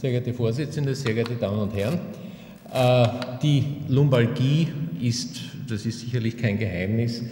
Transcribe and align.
sehr 0.00 0.12
geehrte 0.12 0.32
Vorsitzende, 0.32 0.94
sehr 0.94 1.12
geehrte 1.12 1.34
Damen 1.34 1.58
und 1.58 1.74
Herren. 1.74 2.00
Äh, 2.72 3.38
die 3.42 3.64
Lumbalgie 3.88 4.68
ist, 4.98 5.36
das 5.68 5.84
ist 5.84 6.00
sicherlich 6.00 6.38
kein 6.38 6.58
Geheimnis, 6.58 7.22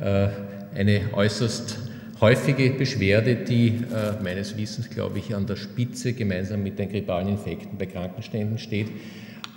äh, 0.00 0.26
eine 0.74 1.02
äußerst 1.12 1.78
häufige 2.20 2.70
Beschwerde, 2.70 3.36
die 3.36 3.68
äh, 3.68 4.20
meines 4.24 4.56
Wissens, 4.56 4.90
glaube 4.90 5.20
ich, 5.20 5.36
an 5.36 5.46
der 5.46 5.54
Spitze 5.54 6.14
gemeinsam 6.14 6.64
mit 6.64 6.80
den 6.80 6.88
grippalen 6.88 7.28
Infekten 7.28 7.78
bei 7.78 7.86
Krankenständen 7.86 8.58
steht. 8.58 8.88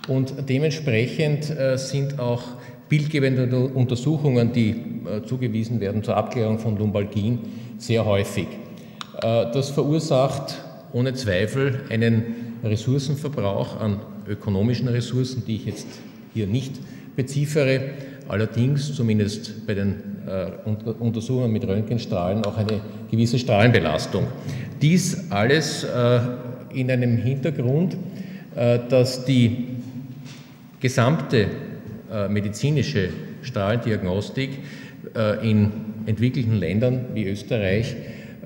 Und 0.06 0.34
dementsprechend 0.48 1.52
sind 1.76 2.18
auch 2.18 2.42
bildgebende 2.88 3.54
Untersuchungen, 3.68 4.50
die 4.52 4.74
zugewiesen 5.26 5.78
werden 5.78 6.02
zur 6.02 6.16
Abklärung 6.16 6.58
von 6.58 6.78
Lumbalgien, 6.78 7.38
sehr 7.76 8.06
häufig. 8.06 8.46
Das 9.20 9.68
verursacht 9.70 10.56
ohne 10.92 11.12
Zweifel 11.12 11.82
einen 11.90 12.49
Ressourcenverbrauch 12.62 13.80
an 13.80 14.00
ökonomischen 14.28 14.88
Ressourcen, 14.88 15.44
die 15.46 15.56
ich 15.56 15.66
jetzt 15.66 15.86
hier 16.34 16.46
nicht 16.46 16.74
beziffere, 17.16 17.80
allerdings 18.28 18.94
zumindest 18.94 19.66
bei 19.66 19.74
den 19.74 19.94
äh, 20.26 20.68
Untersuchungen 20.98 21.52
mit 21.52 21.66
Röntgenstrahlen 21.66 22.44
auch 22.44 22.56
eine 22.56 22.80
gewisse 23.10 23.38
Strahlenbelastung. 23.38 24.26
Dies 24.80 25.30
alles 25.30 25.84
äh, 25.84 26.20
in 26.72 26.90
einem 26.90 27.16
Hintergrund, 27.16 27.96
äh, 28.54 28.78
dass 28.88 29.24
die 29.24 29.66
gesamte 30.78 31.46
äh, 32.12 32.28
medizinische 32.28 33.10
Strahlendiagnostik 33.42 34.50
äh, 35.14 35.50
in 35.50 35.70
entwickelten 36.06 36.54
Ländern 36.54 37.06
wie 37.14 37.26
Österreich 37.26 37.96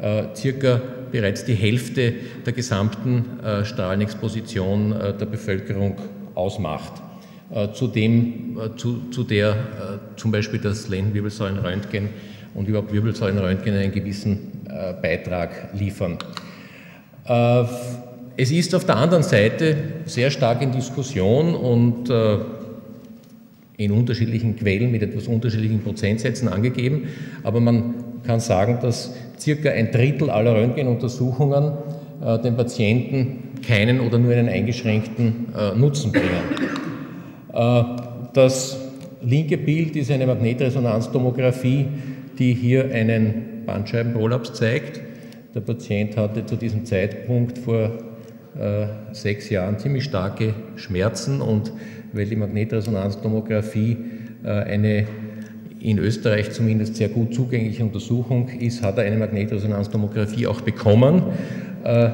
äh, 0.01 0.25
circa 0.34 0.81
bereits 1.15 1.45
die 1.45 1.55
Hälfte 1.55 2.13
der 2.45 2.53
gesamten 2.53 3.39
äh, 3.39 3.65
Strahlenexposition 3.65 4.91
äh, 4.91 5.17
der 5.17 5.27
Bevölkerung 5.27 5.97
ausmacht. 6.35 7.01
Zu, 7.75 7.87
dem, 7.87 8.59
zu, 8.77 9.11
zu 9.11 9.23
der 9.23 10.01
zum 10.17 10.33
Beispiel 10.33 10.59
das 10.59 10.89
Lendenwirbelsäulenröntgen 10.89 12.09
und 12.55 12.67
überhaupt 12.67 12.93
Wirbelsäulenröntgen 12.93 13.75
einen 13.77 13.93
gewissen 13.93 14.65
Beitrag 15.01 15.69
liefern. 15.79 16.19
Es 18.37 18.51
ist 18.51 18.75
auf 18.75 18.87
der 18.87 18.97
anderen 18.97 19.23
Seite 19.23 19.77
sehr 20.06 20.31
stark 20.33 20.62
in 20.62 20.73
Diskussion 20.73 21.55
und 21.55 22.11
in 23.77 23.93
unterschiedlichen 23.93 24.56
Quellen 24.56 24.91
mit 24.91 25.03
etwas 25.03 25.28
unterschiedlichen 25.28 25.81
Prozentsätzen 25.81 26.49
angegeben, 26.49 27.09
aber 27.45 27.61
man 27.61 27.95
kann 28.25 28.41
sagen, 28.41 28.78
dass 28.81 29.12
circa 29.39 29.71
ein 29.71 29.91
Drittel 29.91 30.31
aller 30.31 30.55
Röntgenuntersuchungen 30.55 31.73
äh, 32.25 32.39
den 32.41 32.57
Patienten 32.57 33.51
keinen 33.67 34.01
oder 34.01 34.19
nur 34.19 34.33
einen 34.33 34.49
eingeschränkten 34.49 35.47
äh, 35.57 35.77
Nutzen 35.77 36.13
bringen. 36.13 36.29
Äh, 37.53 37.83
das 38.33 38.79
linke 39.23 39.59
Bild 39.59 39.97
ist 39.97 40.11
eine 40.11 40.27
Magnetresonanztomographie, 40.27 41.87
die 42.39 42.55
hier 42.55 42.91
einen 42.93 43.65
Bandscheibenprolaps 43.67 44.55
zeigt. 44.55 45.01
Der 45.55 45.61
Patient 45.61 46.17
hatte 46.17 46.45
zu 46.45 46.57
diesem 46.57 46.85
Zeitpunkt 46.85 47.59
vor 47.59 47.91
äh, 48.59 48.87
sechs 49.12 49.51
Jahren 49.51 49.79
ziemlich 49.79 50.05
starke 50.05 50.55
Schmerzen 50.77 51.41
und 51.41 51.73
weil 52.12 52.27
die 52.27 52.37
Magnetresonanztomographie 52.37 53.97
äh, 54.45 54.49
eine 54.49 55.07
in 55.85 55.99
Österreich 55.99 56.51
zumindest 56.51 56.97
sehr 56.97 57.11
gut 57.11 57.35
zugängliche 57.35 57.85
Untersuchung 57.85 58.49
ist, 58.49 58.83
hat 58.83 58.97
er 58.97 59.05
eine 59.05 59.19
Magnetresonanztomographie 59.19 60.47
auch 60.47 60.63
bekommen. 60.63 61.23
Äh, 61.85 62.09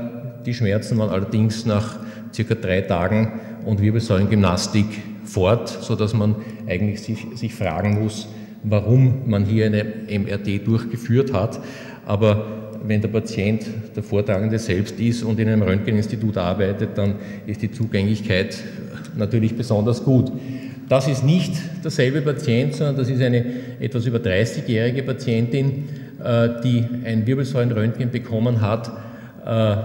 die 0.44 0.54
Schmerzen 0.54 0.98
waren 0.98 1.10
allerdings 1.10 1.66
nach 1.66 2.00
circa 2.34 2.56
drei 2.56 2.80
Tagen 2.80 3.40
und 3.64 3.80
Wirbelsäulengymnastik 3.80 4.86
fort, 5.24 5.68
sodass 5.68 6.14
man 6.14 6.34
eigentlich 6.66 7.00
sich, 7.00 7.24
sich 7.36 7.54
fragen 7.54 8.02
muss, 8.02 8.26
warum 8.64 9.30
man 9.30 9.44
hier 9.44 9.66
eine 9.66 9.84
MRT 9.84 10.66
durchgeführt 10.66 11.32
hat. 11.32 11.60
Aber 12.06 12.72
wenn 12.84 13.00
der 13.00 13.08
Patient 13.08 13.64
der 13.94 14.02
Vortragende 14.02 14.58
selbst 14.58 14.98
ist 14.98 15.22
und 15.22 15.38
in 15.38 15.46
einem 15.46 15.62
Röntgeninstitut 15.62 16.38
arbeitet, 16.38 16.98
dann 16.98 17.14
ist 17.46 17.62
die 17.62 17.70
Zugänglichkeit 17.70 18.58
natürlich 19.16 19.56
besonders 19.56 20.02
gut. 20.02 20.32
Das 20.90 21.06
ist 21.06 21.22
nicht 21.22 21.52
derselbe 21.84 22.20
Patient, 22.20 22.74
sondern 22.74 22.96
das 22.96 23.08
ist 23.08 23.22
eine 23.22 23.44
etwas 23.78 24.06
über 24.06 24.18
30-jährige 24.18 25.04
Patientin, 25.04 25.88
äh, 26.20 26.48
die 26.64 26.84
ein 27.04 27.24
Wirbelsäulenröntgen 27.28 28.10
bekommen 28.10 28.60
hat, 28.60 28.90
äh, 29.46 29.76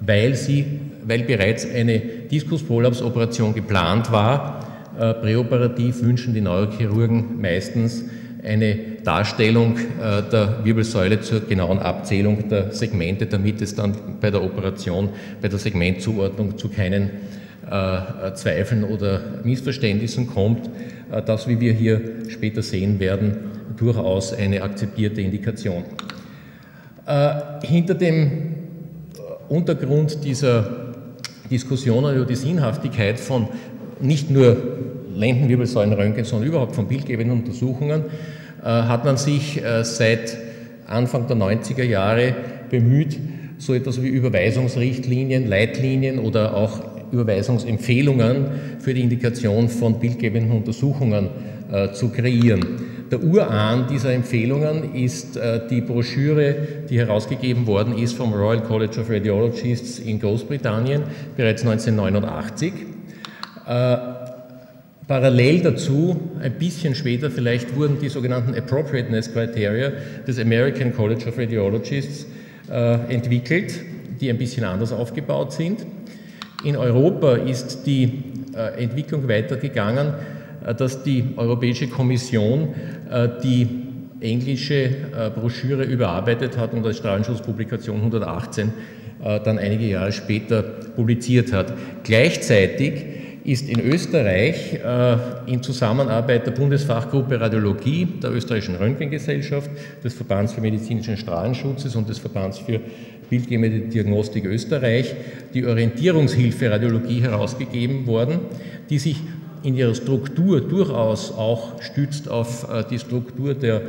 weil, 0.00 0.34
sie, 0.34 0.66
weil 1.06 1.22
bereits 1.22 1.66
eine 1.66 1.98
Diskusprolapsoperation 1.98 3.54
geplant 3.54 4.12
war. 4.12 4.92
Äh, 5.00 5.14
präoperativ 5.14 6.02
wünschen 6.02 6.34
die 6.34 6.42
Neurochirurgen 6.42 7.40
meistens 7.40 8.04
eine 8.42 8.76
Darstellung 9.02 9.78
der 10.30 10.58
Wirbelsäule 10.64 11.22
zur 11.22 11.40
genauen 11.40 11.78
Abzählung 11.78 12.50
der 12.50 12.72
Segmente, 12.72 13.24
damit 13.24 13.62
es 13.62 13.74
dann 13.74 13.94
bei 14.20 14.30
der 14.30 14.42
Operation, 14.42 15.08
bei 15.40 15.48
der 15.48 15.58
Segmentzuordnung 15.58 16.58
zu 16.58 16.68
keinen 16.68 17.08
äh, 17.70 18.34
Zweifeln 18.34 18.84
oder 18.84 19.20
Missverständnissen 19.42 20.26
kommt, 20.26 20.68
äh, 21.10 21.22
das, 21.22 21.48
wie 21.48 21.60
wir 21.60 21.72
hier 21.72 22.00
später 22.28 22.62
sehen 22.62 23.00
werden, 23.00 23.36
durchaus 23.76 24.32
eine 24.32 24.62
akzeptierte 24.62 25.20
Indikation. 25.20 25.84
Äh, 27.06 27.66
hinter 27.66 27.94
dem 27.94 28.54
Untergrund 29.48 30.24
dieser 30.24 30.92
Diskussionen 31.50 32.16
über 32.16 32.26
die 32.26 32.34
Sinnhaftigkeit 32.34 33.18
von 33.18 33.48
nicht 34.00 34.30
nur 34.30 34.56
Lendenwirbelsäulenröntgen, 35.14 36.24
sondern 36.24 36.48
überhaupt 36.48 36.74
von 36.74 36.88
bildgebenden 36.88 37.38
Untersuchungen 37.38 38.04
hat 38.62 39.04
man 39.04 39.18
sich 39.18 39.62
seit 39.82 40.38
Anfang 40.86 41.26
der 41.26 41.36
90er 41.36 41.84
Jahre 41.84 42.34
bemüht, 42.70 43.18
so 43.58 43.74
etwas 43.74 44.02
wie 44.02 44.08
Überweisungsrichtlinien, 44.08 45.46
Leitlinien 45.46 46.18
oder 46.18 46.56
auch 46.56 46.93
Überweisungsempfehlungen 47.12 48.46
für 48.80 48.94
die 48.94 49.02
Indikation 49.02 49.68
von 49.68 49.98
bildgebenden 49.98 50.52
Untersuchungen 50.52 51.28
äh, 51.70 51.92
zu 51.92 52.10
kreieren. 52.10 52.64
Der 53.10 53.22
Urahn 53.22 53.86
dieser 53.86 54.12
Empfehlungen 54.12 54.94
ist 54.94 55.36
äh, 55.36 55.60
die 55.68 55.80
Broschüre, 55.80 56.56
die 56.88 56.98
herausgegeben 56.98 57.66
worden 57.66 57.96
ist 57.96 58.16
vom 58.16 58.32
Royal 58.32 58.62
College 58.62 59.00
of 59.00 59.10
Radiologists 59.10 59.98
in 59.98 60.18
Großbritannien 60.18 61.02
bereits 61.36 61.62
1989. 61.62 62.72
Äh, 63.66 63.96
parallel 65.06 65.60
dazu, 65.60 66.20
ein 66.40 66.52
bisschen 66.58 66.94
später 66.94 67.30
vielleicht, 67.30 67.76
wurden 67.76 67.98
die 68.00 68.08
sogenannten 68.08 68.54
Appropriateness 68.54 69.32
Criteria 69.32 69.92
des 70.26 70.38
American 70.38 70.94
College 70.94 71.28
of 71.28 71.38
Radiologists 71.38 72.26
äh, 72.70 72.94
entwickelt, 73.12 73.80
die 74.20 74.30
ein 74.30 74.38
bisschen 74.38 74.64
anders 74.64 74.92
aufgebaut 74.92 75.52
sind. 75.52 75.84
In 76.64 76.78
Europa 76.78 77.34
ist 77.34 77.84
die 77.84 78.22
äh, 78.56 78.82
Entwicklung 78.82 79.28
weitergegangen, 79.28 80.14
äh, 80.66 80.74
dass 80.74 81.02
die 81.02 81.22
Europäische 81.36 81.88
Kommission 81.88 82.74
äh, 83.10 83.28
die 83.42 83.68
englische 84.20 84.88
Broschüre 85.34 85.84
überarbeitet 85.84 86.56
hat 86.56 86.72
und 86.72 86.86
als 86.86 86.96
Strahlenschutzpublikation 86.96 87.96
118 87.96 88.72
dann 89.20 89.58
einige 89.58 89.84
Jahre 89.84 90.12
später 90.12 90.62
publiziert 90.62 91.52
hat. 91.52 91.74
Gleichzeitig 92.04 93.04
ist 93.44 93.68
in 93.68 93.80
Österreich 93.80 94.80
in 95.44 95.62
Zusammenarbeit 95.62 96.46
der 96.46 96.52
Bundesfachgruppe 96.52 97.38
Radiologie, 97.38 98.06
der 98.22 98.32
Österreichischen 98.32 98.76
Röntgengesellschaft, 98.76 99.68
des 100.02 100.14
Verbands 100.14 100.54
für 100.54 100.62
medizinischen 100.62 101.18
Strahlenschutzes 101.18 101.94
und 101.94 102.08
des 102.08 102.18
Verbands 102.18 102.56
für 102.56 102.80
bildgebende 103.30 103.80
Diagnostik 103.80 104.44
Österreich 104.44 105.14
die 105.54 105.64
Orientierungshilfe 105.66 106.70
Radiologie 106.70 107.22
herausgegeben 107.22 108.06
worden, 108.06 108.40
die 108.90 108.98
sich 108.98 109.16
in 109.64 109.76
ihrer 109.76 109.94
Struktur 109.94 110.60
durchaus 110.60 111.32
auch 111.32 111.82
stützt 111.82 112.28
auf 112.28 112.68
äh, 112.70 112.84
die 112.88 112.98
Struktur 112.98 113.54
der 113.54 113.82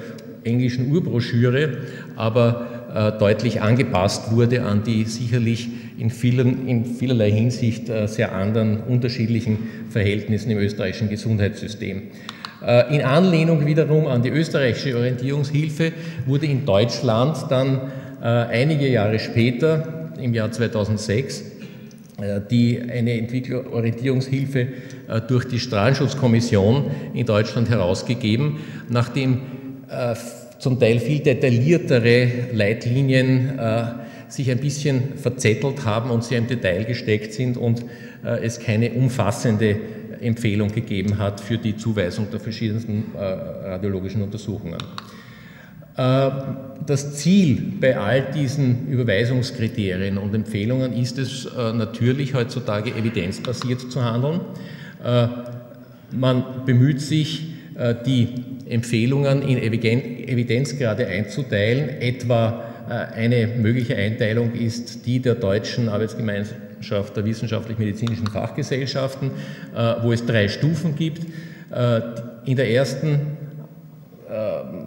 englischen 0.43 0.91
Urbroschüre, 0.91 1.77
aber 2.15 2.67
äh, 2.93 3.19
deutlich 3.19 3.61
angepasst 3.61 4.31
wurde 4.31 4.63
an 4.63 4.83
die 4.83 5.03
sicherlich 5.03 5.69
in, 5.97 6.09
vielen, 6.09 6.67
in 6.67 6.85
vielerlei 6.85 7.31
Hinsicht 7.31 7.89
äh, 7.89 8.07
sehr 8.07 8.33
anderen, 8.33 8.81
unterschiedlichen 8.83 9.57
Verhältnissen 9.89 10.49
im 10.51 10.59
österreichischen 10.59 11.09
Gesundheitssystem. 11.09 12.03
In 12.89 13.01
Anlehnung 13.01 13.63
wiederum 13.67 14.07
an 14.07 14.23
die 14.23 14.29
österreichische 14.29 14.95
Orientierungshilfe 14.95 15.91
wurde 16.25 16.47
in 16.47 16.65
Deutschland 16.65 17.37
dann 17.49 17.91
einige 18.27 18.87
Jahre 18.87 19.19
später, 19.19 20.11
im 20.19 20.33
Jahr 20.33 20.51
2006, 20.51 21.43
äh, 22.21 22.41
die 22.49 22.81
eine 22.81 23.13
Entwicklungsorientierungshilfe 23.19 24.59
äh, 24.59 25.21
durch 25.27 25.45
die 25.45 25.59
Strahlenschutzkommission 25.59 26.91
in 27.13 27.25
Deutschland 27.25 27.69
herausgegeben, 27.69 28.57
nachdem 28.89 29.41
zum 30.57 30.79
Teil 30.79 30.99
viel 30.99 31.19
detailliertere 31.19 32.27
Leitlinien 32.53 33.59
sich 34.27 34.49
ein 34.49 34.57
bisschen 34.57 35.15
verzettelt 35.15 35.85
haben 35.85 36.09
und 36.09 36.23
sehr 36.23 36.39
im 36.39 36.47
Detail 36.47 36.85
gesteckt 36.85 37.33
sind 37.33 37.55
und 37.55 37.85
es 38.41 38.59
keine 38.59 38.93
umfassende 38.93 39.77
Empfehlung 40.21 40.73
gegeben 40.73 41.19
hat 41.19 41.39
für 41.39 41.59
die 41.59 41.77
Zuweisung 41.77 42.31
der 42.31 42.39
verschiedensten 42.39 43.11
radiologischen 43.15 44.23
Untersuchungen. 44.23 44.79
Das 45.95 47.15
Ziel 47.15 47.73
bei 47.79 47.97
all 47.97 48.21
diesen 48.33 48.87
Überweisungskriterien 48.89 50.17
und 50.17 50.35
Empfehlungen 50.35 50.91
ist 50.91 51.17
es 51.17 51.47
natürlich 51.55 52.33
heutzutage 52.33 52.91
evidenzbasiert 52.91 53.89
zu 53.89 54.03
handeln. 54.03 54.41
Man 56.11 56.43
bemüht 56.65 56.99
sich, 56.99 57.47
die 58.05 58.27
Empfehlungen 58.67 59.41
in 59.41 59.57
Evidenzgrade 59.57 61.07
einzuteilen. 61.07 61.89
Etwa 62.01 62.65
äh, 62.89 62.93
eine 63.15 63.47
mögliche 63.47 63.95
Einteilung 63.95 64.53
ist 64.53 65.05
die 65.05 65.19
der 65.19 65.35
deutschen 65.35 65.89
Arbeitsgemeinschaft 65.89 67.15
der 67.15 67.25
wissenschaftlich-medizinischen 67.25 68.27
Fachgesellschaften, 68.27 69.31
äh, 69.75 69.95
wo 70.01 70.11
es 70.11 70.25
drei 70.25 70.47
Stufen 70.47 70.95
gibt. 70.95 71.23
Äh, 71.71 72.01
in 72.45 72.55
der 72.55 72.69
ersten 72.69 73.37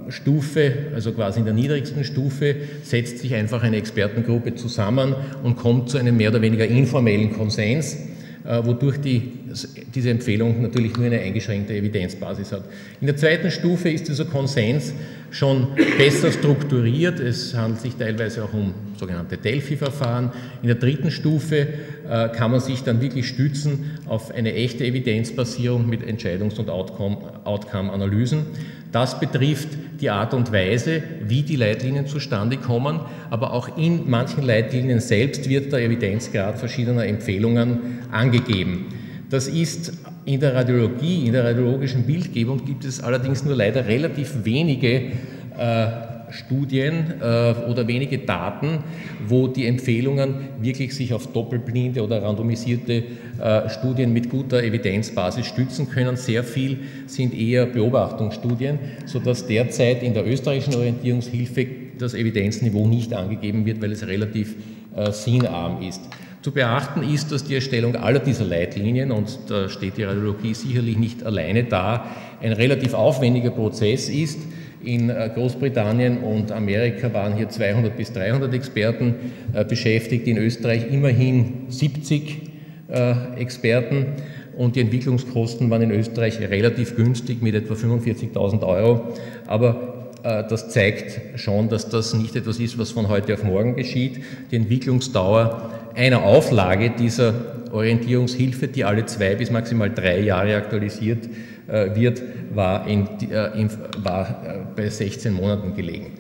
Stufe, 0.09 0.73
also 0.95 1.13
quasi 1.13 1.41
in 1.41 1.45
der 1.45 1.55
niedrigsten 1.55 2.05
Stufe, 2.05 2.57
setzt 2.83 3.19
sich 3.19 3.35
einfach 3.35 3.63
eine 3.63 3.77
Expertengruppe 3.77 4.55
zusammen 4.55 5.15
und 5.43 5.57
kommt 5.57 5.91
zu 5.91 5.99
einem 5.99 6.17
mehr 6.17 6.31
oder 6.31 6.43
weniger 6.43 6.67
informellen 6.67 7.33
Konsens 7.33 7.97
äh, 8.49 8.65
wodurch 8.65 8.99
die, 8.99 9.31
diese 9.95 10.11
Empfehlung 10.11 10.63
natürlich 10.63 10.97
nur 10.97 11.07
eine 11.07 11.21
eingeschränkte 11.21 11.75
Evidenzbasis 11.75 12.53
hat. 12.53 12.65
In 13.01 13.07
der 13.07 13.17
zweiten 13.17 13.51
Stufe 13.51 13.91
ist 13.91 14.09
dieser 14.09 14.25
Konsens 14.25 14.95
schon 15.31 15.69
besser 15.99 16.33
strukturiert. 16.33 17.21
Es 17.21 17.55
handelt 17.55 17.83
sich 17.83 17.97
teilweise 17.97 18.45
auch 18.45 18.55
um 18.55 18.73
sogenannte 18.99 19.37
Delphi-Verfahren. 19.37 20.33
In 20.63 20.69
der 20.69 20.77
dritten 20.77 21.11
Stufe 21.11 21.67
äh, 22.09 22.29
kann 22.31 22.51
man 22.51 22.61
sich 22.61 22.83
dann 22.85 23.03
wirklich 23.03 23.29
stützen 23.29 23.99
auf 24.07 24.35
eine 24.35 24.55
echte 24.55 24.85
Evidenzbasierung 24.85 25.87
mit 25.87 26.03
Entscheidungs- 26.03 26.59
und 26.59 26.71
Outcome-Analysen. 26.71 28.47
Das 28.93 29.21
betrifft 29.21 29.69
die 30.01 30.11
Art 30.11 30.33
und 30.33 30.53
Weise, 30.53 31.03
wie 31.27 31.43
die 31.43 31.57
Leitlinien 31.57 32.07
zustande 32.07 32.57
kommen, 32.57 33.01
aber 33.31 33.53
auch 33.53 33.77
in 33.77 34.09
manchen 34.09 34.45
Leitlinien 34.45 35.01
selbst 35.01 35.49
wird 35.49 35.73
der 35.73 35.81
Evidenzgrad 35.81 36.59
verschiedener 36.59 37.05
Empfehlungen 37.07 37.99
angegeben. 38.11 38.87
Das 39.29 39.47
ist 39.47 39.93
in 40.25 40.41
der 40.41 40.55
Radiologie, 40.55 41.27
in 41.27 41.33
der 41.33 41.45
radiologischen 41.45 42.05
Bildgebung 42.05 42.65
gibt 42.65 42.85
es 42.85 43.03
allerdings 43.03 43.45
nur 43.45 43.57
leider 43.57 43.87
relativ 43.87 44.45
wenige 44.45 45.13
äh, 45.59 46.08
Studien 46.31 47.15
äh, 47.21 47.55
oder 47.69 47.87
wenige 47.87 48.19
Daten, 48.19 48.81
wo 49.27 49.49
die 49.49 49.67
Empfehlungen 49.67 50.35
wirklich 50.61 50.95
sich 50.95 51.13
auf 51.13 51.33
doppelblinde 51.33 52.03
oder 52.03 52.23
randomisierte 52.23 53.05
äh, 53.41 53.69
Studien 53.69 54.13
mit 54.13 54.31
guter 54.31 54.63
Evidenzbasis 54.63 55.47
stützen 55.47 55.89
können. 55.89 56.17
Sehr 56.17 56.45
viel 56.45 56.79
sind 57.07 57.35
eher 57.35 57.67
Beobachtungsstudien, 57.67 58.79
sodass 59.07 59.47
derzeit 59.47 60.03
in 60.03 60.15
der 60.15 60.27
österreichischen 60.27 60.75
Orientierungshilfe 60.75 61.67
das 61.99 62.15
Evidenzniveau 62.15 62.87
nicht 62.87 63.13
angegeben 63.15 63.67
wird, 63.67 63.83
weil 63.83 63.93
es 63.93 64.07
relativ 64.07 64.55
äh, 64.95 65.13
sinnarm 65.13 65.83
ist. 65.83 66.01
Zu 66.41 66.53
beachten 66.53 67.03
ist, 67.03 67.33
dass 67.33 67.45
die 67.45 67.57
Erstellung 67.57 67.97
aller 67.97 68.21
dieser 68.21 68.45
Leitlinien, 68.45 69.11
und 69.11 69.39
da 69.49 69.69
steht 69.69 69.97
die 69.97 70.05
Radiologie 70.05 70.55
sicherlich 70.55 70.97
nicht 70.97 71.25
alleine 71.25 71.65
da, 71.65 72.07
ein 72.41 72.53
relativ 72.53 72.95
aufwendiger 72.95 73.51
Prozess 73.51 74.09
ist. 74.09 74.39
In 74.89 75.11
äh, 75.11 75.31
Großbritannien 75.35 76.21
und 76.21 76.51
Amerika 76.51 77.13
waren 77.13 77.37
hier 77.37 77.51
200 77.51 77.95
bis 77.95 78.11
300 78.15 78.55
Experten 78.55 79.17
äh, 79.53 79.63
beschäftigt, 79.63 80.27
in 80.27 80.39
Österreich 80.39 80.91
immerhin 80.91 81.67
70 81.69 82.41
äh, 82.89 83.13
Experten 83.37 84.07
und 84.57 84.77
die 84.77 84.81
Entwicklungskosten 84.81 85.69
waren 85.69 85.83
in 85.83 85.91
Österreich 85.91 86.41
relativ 86.41 86.97
günstig 86.97 87.43
mit 87.43 87.55
etwa 87.55 87.75
45.000 87.75 88.67
Euro. 88.67 89.13
Aber 89.47 89.95
das 90.21 90.71
zeigt 90.71 91.39
schon, 91.39 91.69
dass 91.69 91.89
das 91.89 92.13
nicht 92.13 92.35
etwas 92.35 92.59
ist, 92.59 92.77
was 92.77 92.91
von 92.91 93.09
heute 93.09 93.35
auf 93.35 93.45
morgen 93.45 93.77
geschieht. 93.77 94.21
Die 94.51 94.57
Entwicklungsdauer 94.57 95.71
einer 95.95 96.25
Auflage 96.25 96.91
dieser 96.91 97.58
Orientierungshilfe, 97.73 98.69
die 98.69 98.85
alle 98.85 99.07
zwei 99.07 99.35
bis 99.35 99.51
maximal 99.51 99.91
drei 99.91 100.21
Jahre 100.21 100.57
aktualisiert 100.57 101.29
äh, 101.69 101.95
wird, 101.95 102.23
war, 102.55 102.87
in, 102.87 103.07
äh, 103.31 103.69
war 104.03 104.43
äh, 104.43 104.59
bei 104.75 104.89
16 104.89 105.35
Monaten 105.35 105.75
gelegen. 105.75 106.13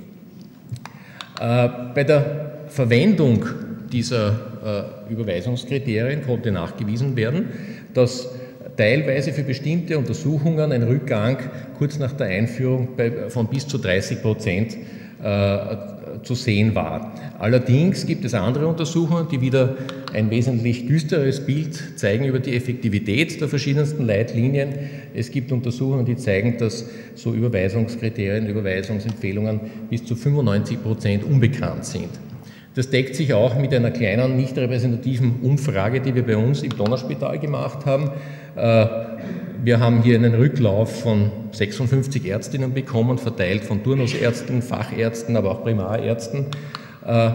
Bei 1.39 2.03
der 2.03 2.65
Verwendung 2.67 3.47
dieser 3.93 4.97
Überweisungskriterien 5.09 6.23
konnte 6.27 6.51
nachgewiesen 6.51 7.15
werden, 7.15 7.47
dass 7.95 8.29
teilweise 8.77 9.33
für 9.33 9.45
bestimmte 9.45 9.97
Untersuchungen 9.99 10.73
ein 10.73 10.83
Rückgang 10.83 11.39
kurz 11.79 11.97
nach 12.01 12.11
der 12.15 12.27
Einführung 12.27 12.89
von 13.29 13.47
bis 13.47 13.69
zu 13.69 13.79
30 13.79 14.21
Prozent 14.21 14.77
zu 16.25 16.35
sehen 16.35 16.75
war. 16.75 17.15
Allerdings 17.39 18.05
gibt 18.05 18.25
es 18.25 18.35
andere 18.35 18.67
Untersuchungen, 18.67 19.29
die 19.31 19.41
wieder 19.41 19.77
ein 20.13 20.31
wesentlich 20.31 20.87
düsteres 20.87 21.45
Bild 21.45 21.99
zeigen 21.99 22.25
über 22.25 22.39
die 22.39 22.57
Effektivität 22.57 23.41
der 23.41 23.49
verschiedensten 23.49 24.07
Leitlinien. 24.07 24.71
Es 25.15 25.31
gibt 25.31 25.53
Untersuchungen, 25.53 26.05
die 26.05 26.17
zeigen, 26.17 26.57
dass 26.59 26.89
so 27.15 27.35
Überweisungskriterien, 27.35 28.47
Überweisungsempfehlungen 28.47 29.61
bis 29.91 30.05
zu 30.05 30.17
95 30.17 30.83
Prozent 30.83 31.25
unbekannt 31.25 31.85
sind. 31.85 32.11
Das 32.75 32.91
deckt 32.91 33.17
sich 33.17 33.35
auch 33.35 33.59
mit 33.59 33.75
einer 33.75 33.91
kleinen, 33.91 34.37
nicht 34.37 34.57
repräsentativen 34.57 35.41
Umfrage, 35.43 36.01
die 36.01 36.15
wir 36.15 36.25
bei 36.25 36.37
uns 36.37 36.63
im 36.63 36.77
Donnerspital 36.77 37.39
gemacht 37.39 37.85
haben. 37.87 38.11
Äh, 38.55 38.87
wir 39.65 39.81
haben 39.81 40.03
hier 40.03 40.15
einen 40.15 40.35
Rücklauf 40.35 41.01
von 41.01 41.33
56 41.51 42.25
Ärztinnen 42.27 42.73
bekommen, 42.73 43.19
verteilt 43.19 43.65
von 43.65 43.83
Turnusärzten, 43.83 44.63
Fachärzten, 44.63 45.37
aber 45.37 45.51
auch 45.51 45.65
Primarärzten 45.65 46.47
äh, 47.05 47.31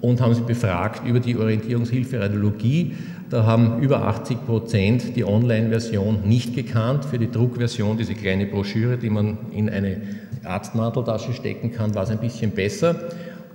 und 0.00 0.20
haben 0.20 0.34
sie 0.34 0.42
befragt 0.42 1.06
über 1.06 1.20
die 1.20 1.36
Orientierungshilfe 1.36 2.20
Radiologie. 2.20 2.94
Da 3.30 3.44
haben 3.46 3.80
über 3.82 4.02
80 4.02 4.44
Prozent 4.46 5.16
die 5.16 5.24
Online-Version 5.24 6.20
nicht 6.26 6.54
gekannt. 6.54 7.04
Für 7.04 7.18
die 7.18 7.30
Druckversion, 7.30 7.96
diese 7.96 8.14
kleine 8.14 8.46
Broschüre, 8.46 8.98
die 8.98 9.10
man 9.10 9.38
in 9.52 9.68
eine 9.70 10.02
Arztmanteltasche 10.44 11.32
stecken 11.32 11.72
kann, 11.72 11.94
war 11.94 12.04
es 12.04 12.10
ein 12.10 12.18
bisschen 12.18 12.50
besser. 12.50 12.96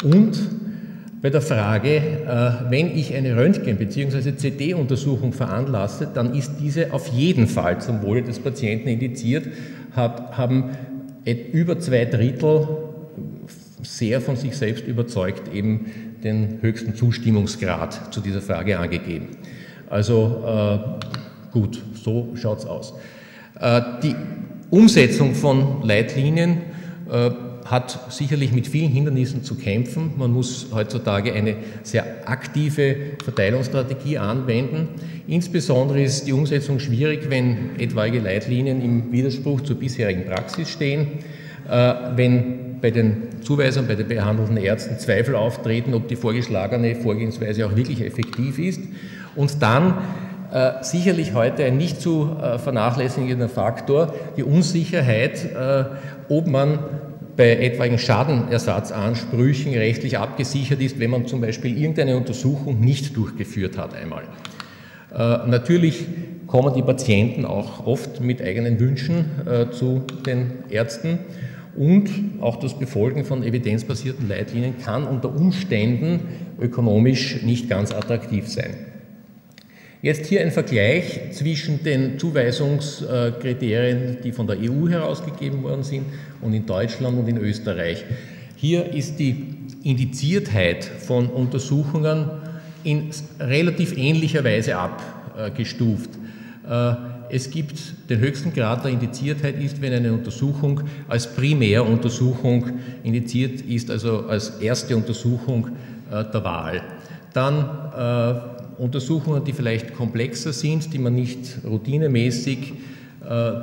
Und 0.04 0.40
bei 1.22 1.30
der 1.30 1.42
Frage, 1.42 1.98
äh, 1.98 2.72
wenn 2.72 2.98
ich 2.98 3.14
eine 3.14 3.36
Röntgen- 3.36 3.78
bzw. 3.78 4.32
CT-Untersuchung 4.32 5.34
veranlasse, 5.34 6.08
dann 6.14 6.34
ist 6.34 6.54
diese 6.62 6.94
auf 6.94 7.08
jeden 7.08 7.48
Fall 7.48 7.82
zum 7.82 8.02
Wohle 8.02 8.24
des 8.24 8.40
Patienten 8.40 8.88
indiziert, 8.88 9.46
haben 9.96 10.72
über 11.52 11.78
zwei 11.80 12.06
Drittel 12.06 12.68
sehr 13.82 14.22
von 14.22 14.36
sich 14.36 14.56
selbst 14.56 14.88
überzeugt 14.88 15.54
eben 15.54 15.88
den 16.24 16.62
höchsten 16.62 16.96
Zustimmungsgrad 16.96 18.14
zu 18.14 18.22
dieser 18.22 18.42
Frage 18.42 18.80
angegeben. 18.80 19.28
Also 19.90 20.44
äh, 20.46 21.52
gut, 21.52 21.82
so 21.96 22.30
schaut 22.36 22.60
es 22.60 22.66
aus. 22.66 22.94
Äh, 23.60 23.82
die 24.04 24.16
Umsetzung 24.70 25.34
von 25.34 25.82
Leitlinien 25.84 26.62
hat 27.70 28.12
sicherlich 28.12 28.52
mit 28.52 28.68
vielen 28.68 28.92
Hindernissen 28.92 29.44
zu 29.44 29.56
kämpfen. 29.56 30.14
Man 30.18 30.32
muss 30.32 30.68
heutzutage 30.74 31.34
eine 31.34 31.56
sehr 31.84 32.28
aktive 32.28 32.96
Verteilungsstrategie 33.24 34.18
anwenden. 34.18 34.90
Insbesondere 35.28 36.02
ist 36.02 36.26
die 36.26 36.34
Umsetzung 36.34 36.80
schwierig, 36.80 37.30
wenn 37.30 37.80
etwaige 37.80 38.20
Leitlinien 38.20 38.82
im 38.82 39.12
Widerspruch 39.12 39.62
zur 39.62 39.76
bisherigen 39.76 40.26
Praxis 40.26 40.70
stehen, 40.70 41.20
äh, 41.70 41.94
wenn 42.16 42.69
bei 42.82 42.92
den 42.92 43.42
Zuweisern, 43.42 43.88
bei 43.88 43.96
den 43.96 44.08
behandelnden 44.08 44.58
Ärzten 44.58 44.98
Zweifel 45.00 45.36
auftreten, 45.36 45.94
ob 45.94 46.08
die 46.08 46.16
vorgeschlagene 46.16 46.96
Vorgehensweise 46.96 47.66
auch 47.66 47.76
wirklich 47.76 48.02
effektiv 48.02 48.60
ist. 48.60 48.82
Und 49.36 49.62
dann 49.62 49.96
äh, 50.52 50.84
sicherlich 50.84 51.34
heute 51.34 51.64
ein 51.64 51.78
nicht 51.78 52.02
zu 52.02 52.36
äh, 52.42 52.58
vernachlässigender 52.58 53.50
Faktor, 53.50 54.14
die 54.38 54.44
Unsicherheit, 54.44 55.46
äh, 55.46 55.86
ob 56.30 56.48
man 56.48 56.80
bei 57.38 57.52
etwaigen 57.56 57.98
Schadenersatzansprüchen 57.98 59.74
rechtlich 59.74 60.18
abgesichert 60.18 60.82
ist, 60.82 61.00
wenn 61.00 61.10
man 61.10 61.26
zum 61.26 61.40
Beispiel 61.40 61.78
irgendeine 61.78 62.18
Untersuchung 62.18 62.80
nicht 62.80 63.16
durchgeführt 63.16 63.78
hat 63.78 63.96
einmal. 63.96 64.24
Äh, 65.14 65.48
natürlich 65.48 66.06
kommen 66.48 66.74
die 66.74 66.82
Patienten 66.82 67.46
auch 67.46 67.86
oft 67.86 68.20
mit 68.20 68.42
eigenen 68.42 68.80
Wünschen 68.80 69.26
äh, 69.48 69.70
zu 69.72 70.02
den 70.26 70.52
Ärzten 70.70 71.20
und 71.80 72.10
auch 72.42 72.58
das 72.58 72.78
Befolgen 72.78 73.24
von 73.24 73.42
evidenzbasierten 73.42 74.28
Leitlinien 74.28 74.78
kann 74.80 75.08
unter 75.08 75.34
Umständen 75.34 76.20
ökonomisch 76.60 77.42
nicht 77.42 77.70
ganz 77.70 77.94
attraktiv 77.94 78.50
sein. 78.50 78.76
Jetzt 80.02 80.26
hier 80.26 80.42
ein 80.42 80.52
Vergleich 80.52 81.32
zwischen 81.32 81.82
den 81.84 82.20
Zuweisungskriterien, 82.20 84.18
die 84.22 84.34
von 84.34 84.46
der 84.46 84.58
EU 84.60 84.90
herausgegeben 84.90 85.64
worden 85.64 85.84
sind, 85.84 86.04
und 86.42 86.54
in 86.54 86.66
Deutschland 86.66 87.18
und 87.18 87.30
in 87.30 87.38
Österreich. 87.38 88.04
Hier 88.58 88.94
ist 88.94 89.18
die 89.18 89.56
Indiziertheit 89.84 90.84
von 90.84 91.28
Untersuchungen 91.28 92.30
in 92.84 93.10
relativ 93.40 93.98
ähnlicher 93.98 94.44
Weise 94.44 94.76
abgestuft. 94.78 96.10
Äh, 96.70 96.94
es 97.32 97.52
gibt 97.52 98.10
den 98.10 98.20
höchsten 98.20 98.54
Grad 98.54 98.84
der 98.84 98.92
Indiziertheit 98.92 99.62
ist, 99.62 99.82
wenn 99.82 99.94
eine 99.94 100.14
Untersuchung 100.14 100.82
als 101.08 101.28
Primäruntersuchung 101.36 102.80
indiziert 103.04 103.62
ist, 103.62 103.92
also 103.92 104.26
als 104.28 104.60
erste 104.62 104.96
Untersuchung 104.96 105.68
äh, 106.12 106.24
der 106.32 106.44
Wahl. 106.44 106.82
Dann 107.34 107.60
äh, 107.96 108.82
Untersuchungen, 108.82 109.44
die 109.44 109.54
vielleicht 109.54 109.94
komplexer 109.94 110.54
sind, 110.54 110.94
die 110.94 111.00
man 111.00 111.16
nicht 111.16 111.60
routinemäßig 111.66 112.74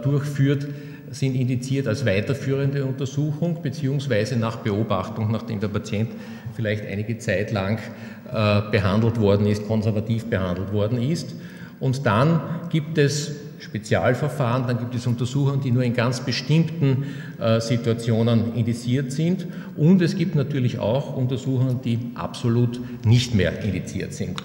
durchführt, 0.05 0.69
sind 1.11 1.35
indiziert 1.35 1.89
als 1.89 2.05
weiterführende 2.05 2.85
Untersuchung 2.85 3.63
beziehungsweise 3.63 4.37
nach 4.37 4.57
Beobachtung, 4.59 5.33
nachdem 5.33 5.59
der 5.59 5.69
Patient 5.69 6.11
vielleicht 6.55 6.85
einige 6.87 7.17
Zeit 7.17 7.51
lang 7.51 7.79
behandelt 8.71 9.19
worden 9.19 9.47
ist, 9.47 9.67
konservativ 9.67 10.27
behandelt 10.27 10.73
worden 10.75 11.01
ist. 11.01 11.35
Und 11.81 12.05
dann 12.05 12.41
gibt 12.71 12.99
es 12.99 13.33
Spezialverfahren, 13.59 14.67
dann 14.67 14.79
gibt 14.79 14.95
es 14.95 15.07
Untersuchungen, 15.07 15.61
die 15.61 15.71
nur 15.71 15.83
in 15.83 15.95
ganz 15.95 16.21
bestimmten 16.21 17.05
äh, 17.39 17.61
Situationen 17.61 18.55
indiziert 18.55 19.13
sind. 19.13 19.47
Und 19.77 20.03
es 20.03 20.17
gibt 20.17 20.35
natürlich 20.35 20.79
auch 20.79 21.17
Untersuchungen, 21.17 21.81
die 21.83 21.99
absolut 22.15 22.81
nicht 23.05 23.35
mehr 23.35 23.63
indiziert 23.63 24.13
sind. 24.13 24.43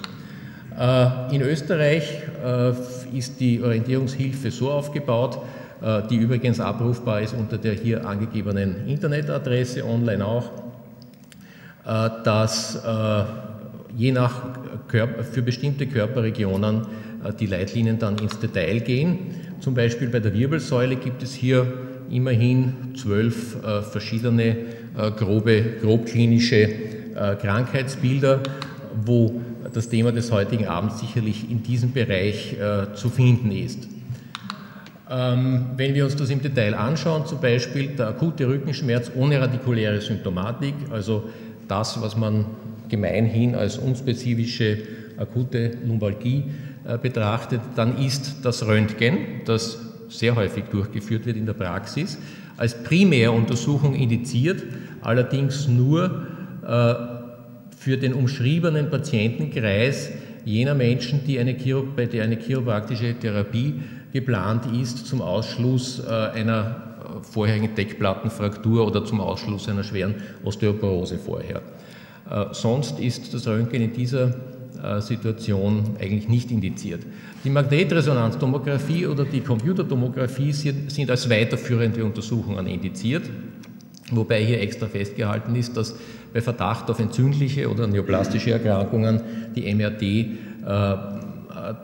Äh, 0.78 1.36
in 1.36 1.42
Österreich 1.42 2.22
äh, 2.44 2.72
ist 3.18 3.40
die 3.40 3.62
Orientierungshilfe 3.62 4.52
so 4.52 4.72
aufgebaut, 4.72 5.40
äh, 5.82 6.02
die 6.10 6.18
übrigens 6.18 6.60
abrufbar 6.60 7.22
ist 7.22 7.34
unter 7.34 7.58
der 7.58 7.74
hier 7.74 8.06
angegebenen 8.06 8.88
Internetadresse, 8.88 9.86
online 9.86 10.26
auch, 10.26 10.52
äh, 11.86 12.10
dass 12.24 12.76
äh, 12.76 13.24
je 13.98 14.12
nach 14.12 14.34
Körper, 14.88 15.24
für 15.24 15.42
bestimmte 15.42 15.88
Körperregionen 15.88 16.86
die 17.40 17.46
Leitlinien 17.46 18.00
dann 18.00 18.18
ins 18.18 18.40
Detail 18.40 18.80
gehen. 18.80 19.18
Zum 19.60 19.74
Beispiel 19.74 20.10
bei 20.10 20.20
der 20.20 20.34
Wirbelsäule 20.34 20.96
gibt 20.96 21.24
es 21.24 21.34
hier 21.34 21.66
immerhin 22.10 22.94
zwölf 22.96 23.56
äh, 23.64 23.82
verschiedene 23.82 24.48
äh, 24.98 25.12
grobe, 25.18 25.64
grobklinische 25.82 26.70
Krankheitsbilder, 27.14 28.40
wo 29.06 29.42
das 29.74 29.90
Thema 29.90 30.14
des 30.14 30.32
heutigen 30.32 30.66
Abends 30.66 31.02
sicherlich 31.02 31.52
in 31.52 31.62
diesem 31.62 31.92
Bereich 31.92 32.56
zu 32.96 33.10
finden 33.10 33.52
ist. 33.52 33.86
Ähm, 35.12 35.66
wenn 35.76 35.94
wir 35.94 36.06
uns 36.06 36.16
das 36.16 36.30
im 36.30 36.42
Detail 36.42 36.74
anschauen, 36.74 37.26
zum 37.26 37.42
Beispiel 37.42 37.88
der 37.90 38.08
akute 38.08 38.48
Rückenschmerz 38.48 39.12
ohne 39.14 39.42
radikuläre 39.42 40.00
Symptomatik, 40.00 40.74
also 40.90 41.26
das, 41.68 42.02
was 42.02 42.16
man 42.16 42.46
gemeinhin 42.88 43.54
als 43.54 43.78
unspezifische 43.78 44.78
akute 45.18 45.72
Lumbalgie 45.86 46.46
äh, 46.46 46.71
betrachtet, 47.02 47.62
dann 47.76 47.98
ist 47.98 48.38
das 48.44 48.66
Röntgen, 48.66 49.42
das 49.46 49.80
sehr 50.10 50.36
häufig 50.36 50.66
durchgeführt 50.66 51.26
wird 51.26 51.38
in 51.38 51.46
der 51.46 51.54
Praxis, 51.54 52.18
als 52.58 52.84
Primäruntersuchung 52.84 53.96
indiziert, 53.96 54.64
allerdings 55.02 55.68
nur 55.68 56.28
äh, 56.64 56.94
für 57.76 57.98
den 57.98 58.14
umschriebenen 58.14 58.90
Patientenkreis 58.90 60.12
jener 60.46 60.76
Menschen, 60.76 61.22
die 61.26 61.40
eine, 61.40 61.56
bei 61.96 62.06
der 62.06 62.24
eine 62.24 62.36
chiropraktische 62.36 63.16
Therapie 63.16 63.82
geplant 64.12 64.66
ist, 64.80 65.08
zum 65.08 65.22
Ausschluss 65.22 66.00
äh, 66.00 66.12
einer 66.12 66.88
vorherigen 67.24 67.74
Deckplattenfraktur 67.76 68.86
oder 68.86 69.04
zum 69.06 69.20
Ausschluss 69.22 69.68
einer 69.68 69.84
schweren 69.84 70.16
Osteoporose 70.44 71.18
vorher. 71.18 71.62
Sonst 72.52 73.00
ist 73.00 73.34
das 73.34 73.46
Röntgen 73.48 73.82
in 73.82 73.92
dieser 73.92 74.30
äh, 74.30 74.34
Situation 75.00 75.96
eigentlich 76.00 76.28
nicht 76.28 76.52
indiziert. 76.52 77.02
Die 77.44 77.50
Magnetresonanztomographie 77.50 79.06
oder 79.06 79.26
die 79.26 79.42
Computertomographie 79.42 80.52
sind 80.54 81.10
als 81.10 81.30
weiterführende 81.30 82.04
Untersuchungen 82.04 82.68
indiziert, 82.68 83.30
wobei 84.12 84.44
hier 84.44 84.62
extra 84.62 84.88
festgehalten 84.88 85.56
ist, 85.56 85.78
dass 85.78 85.96
bei 86.34 86.42
Verdacht 86.42 86.90
auf 86.90 87.00
entzündliche 87.00 87.70
oder 87.70 87.88
neoplastische 87.88 88.52
Erkrankungen 88.52 89.22
die 89.56 89.74
MRT 89.74 90.02
äh, 90.02 90.28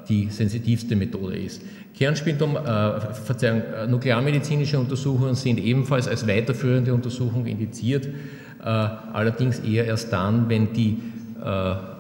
die 0.07 0.29
sensitivste 0.29 0.95
Methode 0.95 1.37
ist. 1.37 1.61
Kernspintom, 1.97 2.55
äh, 2.55 2.99
Verzeihung, 3.13 3.61
äh, 3.61 3.87
nuklearmedizinische 3.87 4.79
Untersuchungen 4.79 5.35
sind 5.35 5.59
ebenfalls 5.59 6.07
als 6.07 6.27
weiterführende 6.27 6.93
Untersuchung 6.93 7.45
indiziert, 7.45 8.05
äh, 8.05 8.63
allerdings 8.63 9.59
eher 9.59 9.85
erst 9.85 10.13
dann, 10.13 10.47
wenn 10.49 10.73
die 10.73 10.91
äh, 10.91 11.26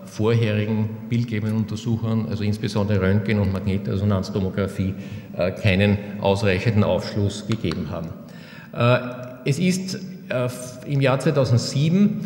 vorherigen 0.07 0.89
bildgebenden 1.09 1.57
Untersuchungen, 1.57 2.27
also 2.29 2.43
insbesondere 2.43 3.01
Röntgen- 3.01 3.39
und 3.39 3.53
Magnetresonanztomographie, 3.53 4.93
äh, 5.37 5.51
keinen 5.51 5.97
ausreichenden 6.21 6.83
Aufschluss 6.83 7.45
gegeben 7.47 7.87
haben. 7.91 8.09
Äh, 8.73 9.49
es 9.49 9.59
ist 9.59 9.99
äh, 10.29 10.49
im 10.87 11.01
Jahr 11.01 11.19
2007 11.19 12.21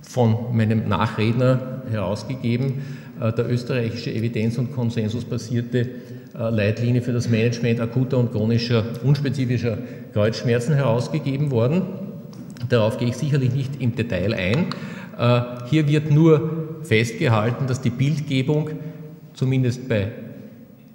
von 0.00 0.56
meinem 0.56 0.88
Nachredner 0.88 1.82
herausgegeben, 1.90 2.80
der 3.20 3.50
österreichische 3.50 4.10
evidenz- 4.10 4.56
und 4.56 4.72
konsensusbasierte 4.72 5.90
Leitlinie 6.32 7.02
für 7.02 7.12
das 7.12 7.28
Management 7.28 7.78
akuter 7.78 8.16
und 8.16 8.32
chronischer 8.32 8.84
unspezifischer 9.04 9.76
Kreuzschmerzen 10.14 10.74
herausgegeben 10.74 11.50
worden. 11.50 11.82
Darauf 12.70 12.96
gehe 12.96 13.08
ich 13.08 13.16
sicherlich 13.16 13.52
nicht 13.52 13.82
im 13.82 13.94
Detail 13.94 14.32
ein, 14.32 14.58
äh, 14.58 14.66
hier 15.70 15.88
wird 15.88 16.10
nur 16.10 16.80
festgehalten, 16.82 17.66
dass 17.66 17.80
die 17.80 17.90
Bildgebung 17.90 18.70
zumindest 19.34 19.88
bei 19.88 20.12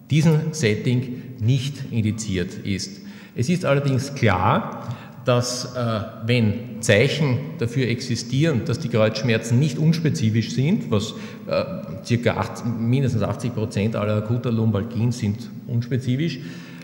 diesem 0.10 0.54
Setting 0.54 1.22
nicht 1.40 1.92
indiziert 1.92 2.54
ist. 2.66 3.02
Es 3.36 3.50
ist 3.50 3.66
allerdings 3.66 4.14
klar, 4.16 4.96
dass 5.26 5.76
äh, 5.76 6.02
wenn 6.26 6.82
Zeichen 6.82 7.38
dafür 7.60 7.88
existieren, 7.88 8.62
dass 8.66 8.80
die 8.80 8.90
Kreuzschmerzen 8.90 9.60
nicht 9.60 9.78
unspezifisch 9.78 10.52
sind, 10.54 10.90
was 10.90 11.14
äh, 11.46 11.64
circa 12.04 12.38
8, 12.38 12.66
mindestens 12.80 13.22
80 13.22 13.54
Prozent 13.54 13.96
aller 13.96 14.16
akuter 14.16 14.52
Lumbalgien 14.52 15.12
sind 15.12 15.50
unspezifisch, 15.68 16.40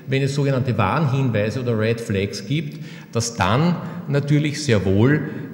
wenn 0.08 0.22
es 0.22 0.36
sogenannte 0.36 0.78
Warnhinweise 0.78 1.62
oder 1.62 1.80
Red 1.80 2.00
Flags 2.00 2.46
gibt, 2.46 2.80
dass 3.12 3.34
dann 3.36 3.78
natürlich 4.08 4.64
sehr 4.64 4.86
wohl 4.86 5.16
äh, 5.16 5.45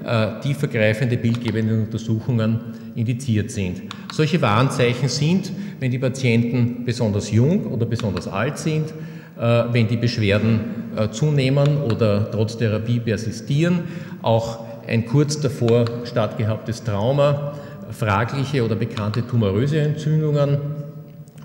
tiefergreifende 0.41 1.17
bildgebende 1.17 1.75
Untersuchungen 1.75 2.60
indiziert 2.96 3.51
sind. 3.51 3.84
Solche 4.12 4.41
Warnzeichen 4.41 5.10
sind, 5.10 5.51
wenn 5.79 5.91
die 5.91 6.00
Patienten 6.00 6.84
besonders 6.86 7.31
jung 7.31 7.67
oder 7.67 7.86
besonders 7.86 8.27
alt 8.27 8.58
sind, 8.58 8.93
äh, 9.38 9.63
wenn 9.72 9.88
die 9.88 9.98
Beschwerden 9.98 10.60
äh, 10.96 11.10
zunehmen 11.10 11.77
oder 11.77 12.29
trotz 12.29 12.58
Therapie 12.58 13.00
persistieren, 13.00 13.79
auch 14.22 14.60
ein 14.88 15.05
kurz 15.05 15.39
davor 15.39 15.86
stattgehabtes 16.03 16.84
Trauma, 16.84 17.53
fragliche 17.91 18.63
oder 18.63 18.75
bekannte 18.75 19.25
tumoröse 19.25 19.79
Entzündungen 19.79 20.58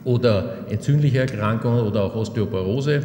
oder 0.05 0.67
entzündliche 0.69 1.21
Erkrankungen 1.21 1.81
oder 1.81 2.05
auch 2.05 2.15
Osteoporose, 2.15 2.97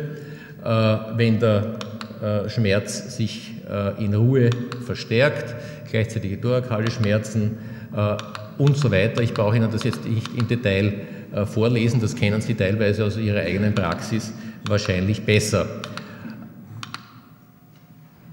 äh, 0.64 0.98
wenn 1.16 1.40
der 1.40 1.76
äh, 2.22 2.50
Schmerz 2.50 3.16
sich 3.16 3.51
äh, 3.51 3.51
in 4.00 4.14
Ruhe 4.14 4.50
verstärkt, 4.86 5.56
gleichzeitige 5.90 6.40
thorakale 6.40 6.90
Schmerzen 6.92 7.58
und 8.58 8.78
so 8.78 8.92
weiter. 8.92 9.22
Ich 9.22 9.34
brauche 9.34 9.56
Ihnen 9.56 9.72
das 9.72 9.84
jetzt 9.84 10.06
nicht 10.06 10.28
im 10.38 10.48
Detail 10.48 10.94
vorlesen, 11.46 12.02
das 12.02 12.16
kennen 12.16 12.42
Sie 12.42 12.56
teilweise 12.56 13.06
aus 13.06 13.18
Ihrer 13.18 13.40
eigenen 13.40 13.74
Praxis 13.74 14.34
wahrscheinlich 14.68 15.24
besser. 15.24 15.68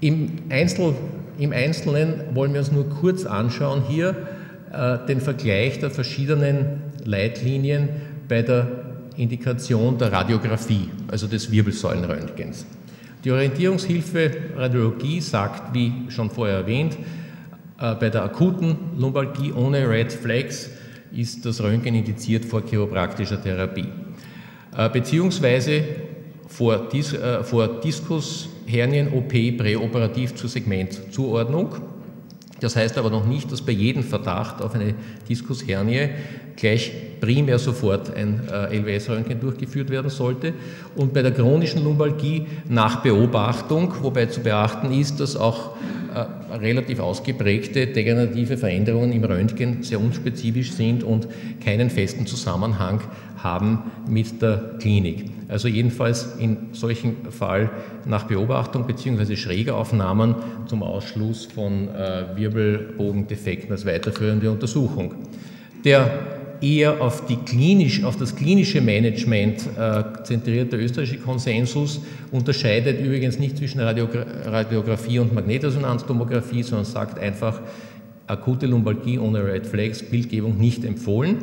Im, 0.01 0.31
Einzel, 0.49 0.93
Im 1.37 1.51
Einzelnen 1.51 2.21
wollen 2.33 2.53
wir 2.53 2.59
uns 2.59 2.71
nur 2.71 2.89
kurz 2.89 3.25
anschauen 3.25 3.83
hier 3.87 4.15
den 5.07 5.21
Vergleich 5.21 5.79
der 5.79 5.89
verschiedenen 5.89 6.81
Leitlinien 7.05 7.89
bei 8.27 8.41
der 8.41 8.67
Indikation 9.17 9.97
der 9.97 10.11
Radiographie, 10.11 10.89
also 11.07 11.27
des 11.27 11.51
Wirbelsäulenröntgens. 11.51 12.65
Die 13.25 13.31
Orientierungshilfe 13.31 14.31
Radiologie 14.55 15.19
sagt, 15.19 15.73
wie 15.73 15.91
schon 16.07 16.29
vorher 16.29 16.59
erwähnt, 16.59 16.97
äh, 17.77 17.95
bei 17.95 18.09
der 18.09 18.23
akuten 18.23 18.77
Lumbalgie 18.97 19.51
ohne 19.51 19.89
Red 19.89 20.13
Flags 20.13 20.69
ist 21.11 21.45
das 21.45 21.61
Röntgen 21.61 21.95
indiziert 21.95 22.45
vor 22.45 22.61
chiropraktischer 22.65 23.41
Therapie. 23.41 23.89
Äh, 24.77 24.89
beziehungsweise 24.89 25.83
vor, 26.47 26.87
Dis 26.87 27.11
äh, 27.11 27.43
vor 27.43 27.81
Diskushernien-OP 27.81 29.57
präoperativ 29.57 30.35
zur 30.35 30.49
Segmentzuordnung. 30.49 31.75
Das 32.59 32.75
heißt 32.75 32.97
aber 32.97 33.09
noch 33.09 33.25
nicht, 33.25 33.51
dass 33.51 33.61
bei 33.61 33.71
jedem 33.71 34.03
Verdacht 34.03 34.61
auf 34.61 34.75
eine 34.75 34.93
Diskushernie 35.27 36.09
gleich 36.55 36.91
primär 37.19 37.59
sofort 37.59 38.15
ein 38.15 38.41
äh, 38.51 38.77
LWS-Röntgen 38.77 39.39
durchgeführt 39.39 39.89
werden 39.89 40.09
sollte. 40.09 40.53
Und 40.95 41.13
bei 41.13 41.21
der 41.21 41.31
chronischen 41.31 41.83
Lumbalgie 41.83 42.47
nach 42.67 43.01
Beobachtung, 43.01 43.93
wobei 44.01 44.25
zu 44.25 44.41
beachten 44.41 44.91
ist, 44.91 45.19
dass 45.19 45.35
auch 45.35 45.71
relativ 46.59 46.99
ausgeprägte 46.99 47.87
degenerative 47.87 48.57
Veränderungen 48.57 49.11
im 49.11 49.23
Röntgen 49.23 49.83
sehr 49.83 49.99
unspezifisch 49.99 50.71
sind 50.71 51.03
und 51.03 51.27
keinen 51.63 51.89
festen 51.89 52.25
Zusammenhang 52.25 53.01
haben 53.37 53.91
mit 54.07 54.41
der 54.41 54.75
Klinik. 54.79 55.25
Also 55.47 55.67
jedenfalls 55.67 56.35
in 56.37 56.57
solchen 56.73 57.31
Fall 57.31 57.71
nach 58.05 58.25
Beobachtung 58.25 58.85
bzw. 58.85 59.35
Schrägaufnahmen 59.35 60.35
zum 60.67 60.83
Ausschluss 60.83 61.45
von 61.45 61.87
äh, 61.89 62.35
Wirbelbogendefekten 62.35 63.71
als 63.71 63.85
weiterführende 63.85 64.51
Untersuchung. 64.51 65.15
Der 65.85 66.38
eher 66.61 67.01
auf, 67.01 67.23
klinisch, 67.45 68.03
auf 68.03 68.17
das 68.17 68.35
klinische 68.35 68.81
Management 68.81 69.61
äh, 69.77 70.03
zentrierte 70.23 70.77
österreichische 70.77 71.19
Konsensus 71.19 72.01
unterscheidet 72.31 72.99
übrigens 72.99 73.39
nicht 73.39 73.57
zwischen 73.57 73.79
Radiogra 73.79 74.25
Radiographie 74.45 75.19
und 75.19 75.33
Magnetresonanztomographie, 75.33 76.63
sondern 76.63 76.85
sagt 76.85 77.19
einfach, 77.19 77.61
akute 78.27 78.65
Lumbalgie 78.67 79.17
ohne 79.17 79.43
Red 79.43 79.65
Flags, 79.65 80.03
Bildgebung 80.03 80.57
nicht 80.57 80.85
empfohlen. 80.85 81.37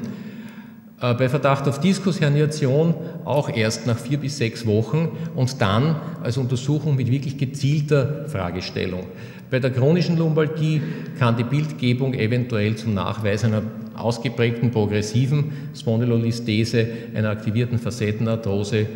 Äh, 1.00 1.14
bei 1.14 1.28
Verdacht 1.28 1.68
auf 1.68 1.80
Diskusherniation 1.80 2.94
auch 3.24 3.48
erst 3.48 3.86
nach 3.86 3.98
vier 3.98 4.18
bis 4.18 4.38
sechs 4.38 4.66
Wochen 4.66 5.10
und 5.34 5.60
dann 5.60 5.96
als 6.22 6.38
Untersuchung 6.38 6.96
mit 6.96 7.10
wirklich 7.10 7.36
gezielter 7.36 8.28
Fragestellung. 8.28 9.04
Bei 9.50 9.60
der 9.60 9.70
chronischen 9.70 10.16
Lumbalgie 10.16 10.80
kann 11.18 11.36
die 11.36 11.44
Bildgebung 11.44 12.14
eventuell 12.14 12.76
zum 12.76 12.94
Nachweis 12.94 13.44
einer 13.44 13.62
ausgeprägten 13.98 14.70
progressiven 14.70 15.52
Spondylolistese, 15.74 16.86
einer 17.14 17.30
aktivierten 17.30 17.78
Facettenarthrose, 17.78 18.78
äh, 18.78 18.86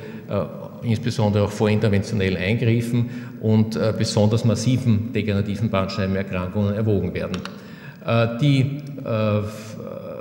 insbesondere 0.83 1.45
auch 1.45 1.50
vorinterventionell 1.50 2.37
eingriffen 2.37 3.11
und 3.40 3.76
äh, 3.76 3.92
besonders 3.97 4.45
massiven 4.45 5.12
degenerativen 5.12 5.71
Bandscheibenerkrankungen 5.71 6.75
erwogen 6.75 7.14
werden. 7.14 7.37
Äh, 8.04 8.38
die 8.40 8.83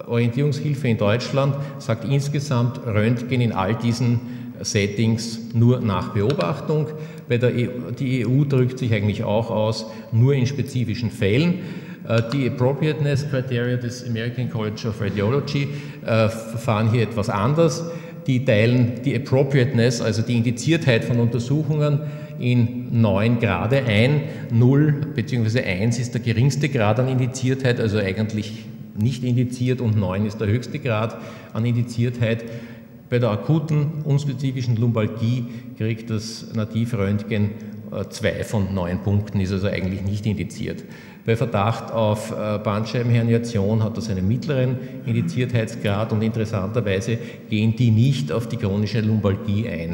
Orientierungshilfe 0.07 0.87
in 0.87 0.97
Deutschland 0.97 1.55
sagt 1.77 2.05
insgesamt 2.05 2.79
Röntgen 2.85 3.41
in 3.41 3.51
all 3.51 3.75
diesen 3.75 4.21
Settings 4.61 5.53
nur 5.53 5.79
nach 5.79 6.13
Beobachtung. 6.13 6.87
Bei 7.27 7.37
der 7.37 7.51
EU, 7.51 7.91
die 7.97 8.25
EU 8.25 8.43
drückt 8.43 8.79
sich 8.79 8.93
eigentlich 8.93 9.23
auch 9.23 9.49
aus, 9.49 9.85
nur 10.11 10.33
in 10.33 10.47
spezifischen 10.47 11.11
Fällen. 11.11 11.59
Äh, 12.09 12.23
die 12.33 12.49
Appropriateness 12.49 13.29
Criteria 13.29 13.77
des 13.77 14.05
American 14.05 14.49
College 14.49 14.87
of 14.89 14.99
Radiology 14.99 15.67
äh, 16.01 16.27
verfahren 16.27 16.91
hier 16.91 17.03
etwas 17.03 17.29
anders. 17.29 17.85
Die 18.27 18.43
teilen 18.43 19.01
die 19.05 19.15
Appropriateness, 19.15 20.01
also 20.01 20.21
die 20.21 20.37
Indiziertheit 20.37 21.05
von 21.05 21.19
Untersuchungen, 21.19 22.01
in 22.39 23.01
neun 23.01 23.39
Grade 23.39 23.83
ein. 23.85 24.23
Null 24.51 24.93
bzw. 25.15 25.63
eins 25.63 25.99
ist 25.99 26.13
der 26.13 26.21
geringste 26.21 26.69
Grad 26.69 26.99
an 26.99 27.07
Indiziertheit, 27.07 27.79
also 27.79 27.97
eigentlich 27.97 28.65
nicht 28.97 29.23
indiziert 29.23 29.81
und 29.81 29.97
neun 29.97 30.25
ist 30.25 30.39
der 30.39 30.47
höchste 30.47 30.79
Grad 30.79 31.17
an 31.53 31.65
Indiziertheit. 31.65 32.43
Bei 33.09 33.19
der 33.19 33.31
akuten, 33.31 34.03
unspezifischen 34.03 34.75
Lumbalgie 34.75 35.45
kriegt 35.77 36.09
das 36.09 36.53
Nativröntgen 36.53 37.51
äh, 37.91 38.07
zwei 38.09 38.43
von 38.43 38.73
neun 38.73 38.99
Punkten, 38.99 39.39
ist 39.39 39.51
also 39.51 39.67
eigentlich 39.67 40.03
nicht 40.03 40.25
indiziert. 40.25 40.83
Bei 41.25 41.35
Verdacht 41.35 41.91
auf 41.91 42.31
äh, 42.31 42.57
Bandscheibenherniation 42.59 43.83
hat 43.83 43.97
das 43.97 44.09
einen 44.09 44.27
mittleren 44.27 44.77
Indiziertheitsgrad 45.05 46.11
und 46.11 46.21
interessanterweise 46.21 47.17
gehen 47.49 47.75
die 47.75 47.91
nicht 47.91 48.31
auf 48.31 48.47
die 48.47 48.57
chronische 48.57 49.01
Lumbalgie 49.01 49.67
ein 49.67 49.91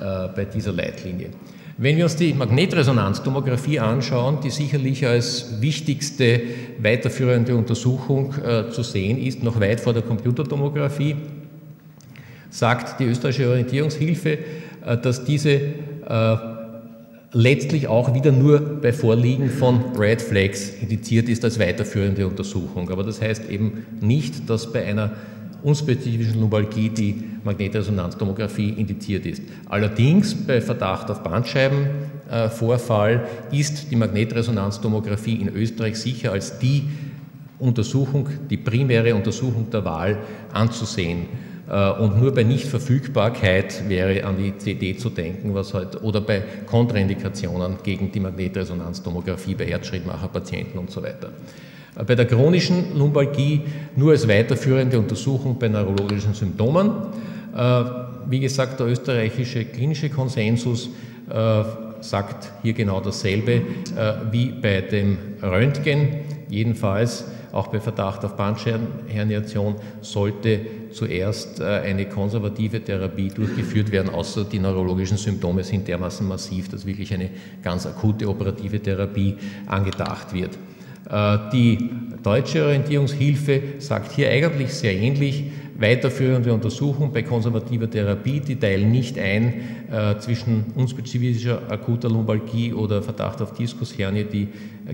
äh, 0.00 0.28
bei 0.34 0.44
dieser 0.44 0.72
Leitlinie. 0.72 1.30
Wenn 1.76 1.96
wir 1.96 2.04
uns 2.04 2.16
die 2.16 2.34
Magnetresonanztomographie 2.34 3.80
anschauen, 3.80 4.38
die 4.42 4.50
sicherlich 4.50 5.06
als 5.06 5.60
wichtigste 5.62 6.42
weiterführende 6.78 7.56
Untersuchung 7.56 8.34
zu 8.70 8.82
sehen 8.82 9.16
ist, 9.16 9.42
noch 9.42 9.58
weit 9.58 9.80
vor 9.80 9.94
der 9.94 10.02
Computertomographie, 10.02 11.16
sagt 12.50 12.98
die 13.00 13.04
österreichische 13.04 13.48
Orientierungshilfe, 13.48 14.38
äh, 14.84 14.98
dass 14.98 15.24
diese 15.24 15.50
äh, 15.50 16.36
letztlich 17.32 17.86
auch 17.86 18.14
wieder 18.14 18.32
nur 18.32 18.58
bei 18.58 18.92
Vorliegen 18.92 19.50
von 19.50 19.96
Red 19.96 20.20
Flags 20.20 20.70
indiziert 20.80 21.28
ist 21.28 21.44
als 21.44 21.58
weiterführende 21.58 22.26
Untersuchung. 22.26 22.90
Aber 22.90 23.04
das 23.04 23.20
heißt 23.20 23.48
eben 23.50 23.86
nicht, 24.00 24.48
dass 24.50 24.72
bei 24.72 24.84
einer 24.84 25.12
unspezifischen 25.62 26.40
Lumbalgie 26.40 26.88
die 26.88 27.22
Magnetresonanztomographie 27.44 28.70
indiziert 28.70 29.26
ist. 29.26 29.42
Allerdings 29.68 30.34
bei 30.34 30.60
Verdacht 30.60 31.10
auf 31.10 31.22
Bandscheibenvorfall 31.22 33.26
ist 33.52 33.90
die 33.90 33.96
Magnetresonanztomographie 33.96 35.36
in 35.36 35.54
Österreich 35.54 35.96
sicher 35.96 36.32
als 36.32 36.58
die 36.58 36.84
Untersuchung, 37.58 38.28
die 38.48 38.56
primäre 38.56 39.14
Untersuchung 39.14 39.68
der 39.70 39.84
Wahl 39.84 40.18
anzusehen. 40.52 41.26
Äh, 41.70 41.90
und 41.92 42.20
nur 42.20 42.34
bei 42.34 42.42
Nichtverfügbarkeit 42.42 43.88
wäre 43.88 44.24
an 44.24 44.36
die 44.36 44.56
CD 44.58 44.96
zu 44.96 45.08
denken, 45.08 45.54
was 45.54 45.72
halt, 45.72 46.02
oder 46.02 46.20
bei 46.20 46.42
Kontraindikationen 46.66 47.78
gegen 47.82 48.10
die 48.10 48.20
Magnetresonanztomographie 48.20 49.54
bei 49.54 49.66
Herzschrittmacherpatienten 49.66 50.78
und 50.80 50.90
so 50.90 51.02
weiter. 51.02 51.30
Äh, 51.96 52.04
bei 52.04 52.16
der 52.16 52.26
chronischen 52.26 52.98
Lumbalgie 52.98 53.62
nur 53.94 54.10
als 54.10 54.26
weiterführende 54.26 54.98
Untersuchung 54.98 55.58
bei 55.58 55.68
neurologischen 55.68 56.34
Symptomen. 56.34 56.90
Äh, 57.56 57.84
wie 58.28 58.40
gesagt, 58.40 58.80
der 58.80 58.88
österreichische 58.88 59.64
klinische 59.64 60.10
Konsensus 60.10 60.90
sagt 62.00 62.50
hier 62.62 62.72
genau 62.72 63.00
dasselbe 63.00 63.62
wie 64.32 64.46
bei 64.46 64.80
dem 64.80 65.16
Röntgen. 65.40 66.08
Jedenfalls 66.48 67.24
auch 67.52 67.68
bei 67.68 67.80
Verdacht 67.80 68.24
auf 68.24 68.36
Bandscheibenherniation 68.36 69.76
sollte 70.00 70.60
zuerst 70.92 71.60
äh, 71.60 71.64
eine 71.64 72.06
konservative 72.06 72.82
Therapie 72.82 73.28
durchgeführt 73.28 73.90
werden, 73.90 74.10
außer 74.10 74.44
die 74.44 74.58
neurologischen 74.58 75.16
Symptome 75.16 75.64
sind 75.64 75.88
dermaßen 75.88 76.26
massiv, 76.26 76.68
dass 76.68 76.86
wirklich 76.86 77.12
eine 77.12 77.30
ganz 77.62 77.86
akute 77.86 78.28
operative 78.28 78.80
Therapie 78.80 79.36
angedacht 79.66 80.32
wird. 80.32 80.58
Äh, 81.10 81.38
die 81.52 81.90
deutsche 82.22 82.64
Orientierungshilfe 82.64 83.62
sagt 83.78 84.12
hier 84.12 84.30
eigentlich 84.30 84.72
sehr 84.72 84.94
ähnlich, 84.94 85.44
weiterführende 85.80 86.52
Untersuchung 86.52 87.10
bei 87.12 87.22
konservativer 87.22 87.90
Therapie, 87.90 88.40
die 88.40 88.56
teilen 88.56 88.92
nicht 88.92 89.18
ein 89.18 89.54
äh, 89.90 90.18
zwischen 90.18 90.66
unspezifischer 90.76 91.62
akuter 91.70 92.10
Lumbalgie 92.10 92.74
oder 92.74 93.02
Verdacht 93.02 93.40
auf 93.40 93.54
Diskushernie, 93.54 94.24
die 94.24 94.48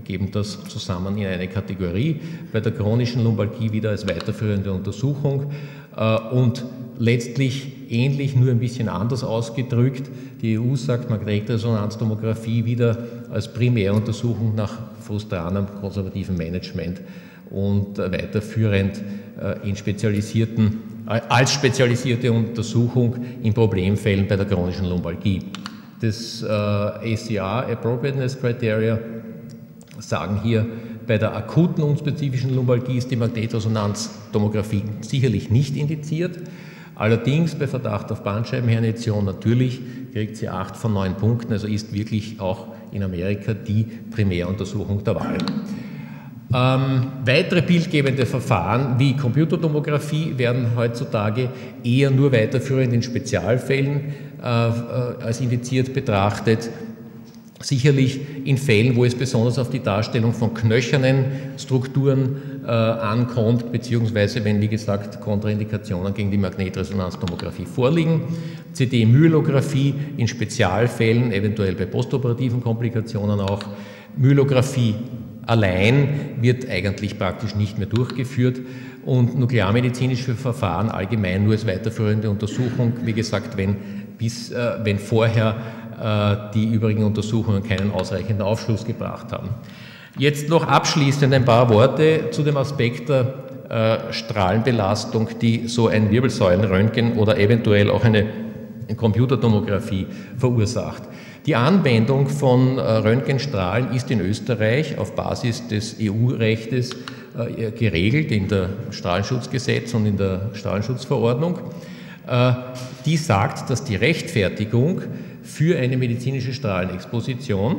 geben 0.04 0.30
das 0.30 0.62
zusammen 0.68 1.18
in 1.18 1.26
eine 1.26 1.48
Kategorie. 1.48 2.20
Bei 2.52 2.60
der 2.60 2.72
chronischen 2.72 3.24
Lumbalgie 3.24 3.72
wieder 3.72 3.90
als 3.90 4.06
weiterführende 4.06 4.72
Untersuchung 4.72 5.50
äh, 5.96 6.18
und 6.30 6.64
letztlich 6.98 7.72
ähnlich, 7.90 8.36
nur 8.36 8.50
ein 8.50 8.60
bisschen 8.60 8.88
anders 8.88 9.24
ausgedrückt. 9.24 10.08
Die 10.40 10.58
EU 10.58 10.76
sagt 10.76 11.10
Magnetresonanztomographie 11.10 12.64
wieder 12.64 12.98
als 13.30 13.52
Primäruntersuchung 13.52 14.54
nach 14.54 14.72
frustranem 15.00 15.66
konservativen 15.80 16.36
Management 16.36 17.00
und 17.50 17.98
weiterführend 17.98 19.02
äh, 19.40 19.68
in 19.68 19.76
spezialisierten, 19.76 21.04
äh, 21.06 21.20
als 21.28 21.52
spezialisierte 21.52 22.32
Untersuchung 22.32 23.16
in 23.42 23.54
Problemfällen 23.54 24.26
bei 24.26 24.36
der 24.36 24.46
chronischen 24.46 24.86
Lumbalgie. 24.86 25.40
Das 25.98 26.44
ACR 26.44 27.68
Appropriateness 27.70 28.38
Criteria 28.38 28.98
sagen 29.98 30.42
hier, 30.42 30.66
bei 31.06 31.18
der 31.18 31.34
akuten 31.34 31.82
unspezifischen 31.84 32.54
Lumbalgie 32.54 32.98
ist 32.98 33.10
die 33.10 33.16
Magnetresonanztomographie 33.16 34.82
sicherlich 35.00 35.50
nicht 35.50 35.76
indiziert. 35.76 36.38
Allerdings 36.96 37.54
bei 37.54 37.66
Verdacht 37.66 38.10
auf 38.10 38.22
Bandscheibenherniation 38.22 39.24
natürlich 39.24 39.80
kriegt 40.12 40.36
sie 40.36 40.48
acht 40.48 40.76
von 40.76 40.94
neun 40.94 41.14
Punkten, 41.14 41.52
also 41.52 41.66
ist 41.66 41.92
wirklich 41.92 42.40
auch 42.40 42.68
in 42.90 43.02
Amerika 43.02 43.52
die 43.54 43.84
Primäruntersuchung 44.10 45.04
der 45.04 45.14
Wahl. 45.14 45.36
Ähm, 46.54 47.08
weitere 47.24 47.60
bildgebende 47.60 48.24
Verfahren 48.24 48.98
wie 48.98 49.16
Computertomographie 49.16 50.38
werden 50.38 50.76
heutzutage 50.76 51.50
eher 51.82 52.10
nur 52.10 52.30
weiterführend 52.30 52.92
in 52.92 53.02
Spezialfällen 53.02 54.14
äh, 54.40 54.46
äh 54.46 55.24
als 55.24 55.40
indiziert 55.40 55.92
betrachtet. 55.92 56.70
Sicherlich 57.60 58.20
in 58.44 58.58
Fällen, 58.58 58.94
wo 58.94 59.04
es 59.04 59.14
besonders 59.14 59.58
auf 59.58 59.70
die 59.70 59.82
Darstellung 59.82 60.34
von 60.34 60.54
knöchernen 60.54 61.24
Strukturen 61.58 62.36
äh, 62.64 62.70
ankommt, 62.70 63.72
beziehungsweise 63.72 64.44
wenn, 64.44 64.60
wie 64.60 64.68
gesagt, 64.68 65.20
Kontraindikationen 65.20 66.14
gegen 66.14 66.30
die 66.30 66.38
Magnetresonanztomographie 66.38 67.64
vorliegen. 67.64 68.20
CD-Myelographie 68.72 69.94
in 70.16 70.28
Spezialfällen, 70.28 71.32
eventuell 71.32 71.74
bei 71.74 71.86
postoperativen 71.86 72.62
Komplikationen 72.62 73.40
auch. 73.40 73.62
Myelographie 74.16 74.94
allein 75.46 76.36
wird 76.40 76.68
eigentlich 76.68 77.18
praktisch 77.18 77.54
nicht 77.54 77.78
mehr 77.78 77.86
durchgeführt 77.86 78.60
und 79.04 79.38
nuklearmedizinische 79.38 80.34
Verfahren 80.34 80.90
allgemein 80.90 81.44
nur 81.44 81.52
als 81.52 81.66
weiterführende 81.66 82.28
Untersuchung, 82.28 82.92
wie 83.04 83.12
gesagt, 83.12 83.56
wenn, 83.56 83.76
bis, 84.18 84.50
äh, 84.50 84.78
wenn 84.82 84.98
vorher 84.98 85.56
äh, 86.00 86.52
die 86.52 86.66
übrigen 86.66 87.04
Untersuchungen 87.04 87.62
keinen 87.62 87.92
ausreichenden 87.92 88.42
Aufschluss 88.42 88.84
gebracht 88.84 89.32
haben. 89.32 89.50
Jetzt 90.18 90.48
noch 90.48 90.66
abschließend 90.66 91.32
ein 91.32 91.44
paar 91.44 91.68
Worte 91.68 92.30
zu 92.30 92.42
dem 92.42 92.56
Aspekt 92.56 93.08
der 93.08 93.34
äh, 93.68 94.12
Strahlenbelastung, 94.12 95.28
die 95.40 95.68
so 95.68 95.88
ein 95.88 96.10
Wirbelsäulenröntgen 96.10 97.14
oder 97.14 97.38
eventuell 97.38 97.90
auch 97.90 98.04
eine 98.04 98.26
Computertomographie 98.96 100.06
verursacht. 100.36 101.02
Die 101.46 101.54
Anwendung 101.54 102.28
von 102.28 102.76
äh, 102.76 102.80
Röntgenstrahlen 102.80 103.92
ist 103.92 104.10
in 104.10 104.20
Österreich 104.20 104.98
auf 104.98 105.14
Basis 105.14 105.68
des 105.68 105.94
EU-Rechtes 106.00 106.90
äh, 107.38 107.70
geregelt 107.70 108.32
in 108.32 108.48
der 108.48 108.70
Strahlenschutzgesetz 108.90 109.94
und 109.94 110.06
in 110.06 110.16
der 110.16 110.50
Strahlenschutzverordnung. 110.54 111.60
Äh, 112.26 112.52
die 113.04 113.16
sagt, 113.16 113.70
dass 113.70 113.84
die 113.84 113.94
Rechtfertigung 113.94 115.02
für 115.44 115.78
eine 115.78 115.96
medizinische 115.96 116.52
Strahlenexposition, 116.52 117.76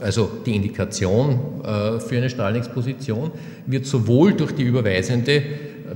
also 0.00 0.30
die 0.44 0.54
Indikation 0.54 1.62
für 1.62 2.16
eine 2.16 2.28
Strahlenexposition, 2.28 3.30
wird 3.64 3.86
sowohl 3.86 4.34
durch 4.34 4.52
die 4.52 4.64
überweisende 4.64 5.42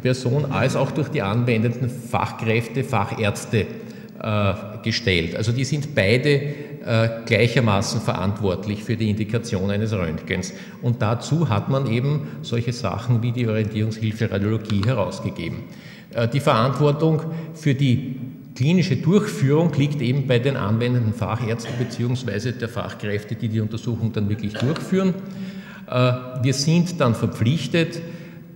Person 0.00 0.46
als 0.50 0.76
auch 0.76 0.92
durch 0.92 1.08
die 1.08 1.20
anwendenden 1.20 1.90
Fachkräfte, 1.90 2.84
Fachärzte 2.84 3.66
gestellt. 4.82 5.36
Also 5.36 5.52
die 5.52 5.64
sind 5.64 5.94
beide 5.94 6.40
gleichermaßen 7.26 8.00
verantwortlich 8.00 8.82
für 8.82 8.96
die 8.96 9.10
Indikation 9.10 9.70
eines 9.70 9.92
Röntgens. 9.92 10.54
Und 10.80 11.02
dazu 11.02 11.50
hat 11.50 11.68
man 11.68 11.86
eben 11.86 12.28
solche 12.40 12.72
Sachen 12.72 13.22
wie 13.22 13.32
die 13.32 13.46
Orientierungshilfe 13.46 14.30
Radiologie 14.30 14.82
herausgegeben. 14.86 15.64
Äh, 16.14 16.28
die 16.28 16.40
Verantwortung 16.40 17.22
für 17.54 17.74
die 17.74 18.16
klinische 18.54 18.96
Durchführung 18.96 19.72
liegt 19.74 20.00
eben 20.00 20.26
bei 20.26 20.38
den 20.38 20.56
anwendenden 20.56 21.14
Fachärzten 21.14 21.74
bzw. 21.78 22.52
der 22.52 22.68
Fachkräfte, 22.68 23.34
die 23.34 23.48
die 23.48 23.60
Untersuchung 23.60 24.12
dann 24.12 24.28
wirklich 24.28 24.54
durchführen. 24.54 25.14
Äh, 25.88 26.12
wir 26.42 26.54
sind 26.54 27.00
dann 27.00 27.14
verpflichtet, 27.14 28.00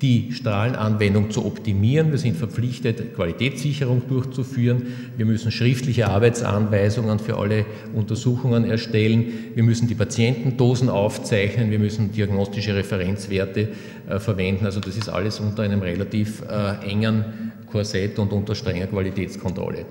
die 0.02 0.32
Strahlenanwendung 0.32 1.30
zu 1.30 1.46
optimieren. 1.46 2.10
Wir 2.10 2.18
sind 2.18 2.36
verpflichtet, 2.36 3.14
Qualitätssicherung 3.14 4.02
durchzuführen. 4.08 4.86
Wir 5.16 5.24
müssen 5.24 5.52
schriftliche 5.52 6.08
Arbeitsanweisungen 6.08 7.20
für 7.20 7.38
alle 7.38 7.64
Untersuchungen 7.94 8.68
erstellen. 8.68 9.32
Wir 9.54 9.62
müssen 9.62 9.86
die 9.86 9.94
Patientendosen 9.94 10.88
aufzeichnen. 10.88 11.70
Wir 11.70 11.78
müssen 11.78 12.10
diagnostische 12.10 12.74
Referenzwerte 12.74 13.68
äh, 14.08 14.18
verwenden. 14.18 14.66
Also 14.66 14.80
das 14.80 14.96
ist 14.96 15.08
alles 15.08 15.38
unter 15.38 15.62
einem 15.62 15.80
relativ 15.80 16.42
äh, 16.50 16.84
engen 16.90 17.52
Korsett 17.70 18.18
und 18.18 18.32
unter 18.32 18.56
strenger 18.56 18.88
Qualitätskontrolle. 18.88 19.78
Äh, 19.78 19.84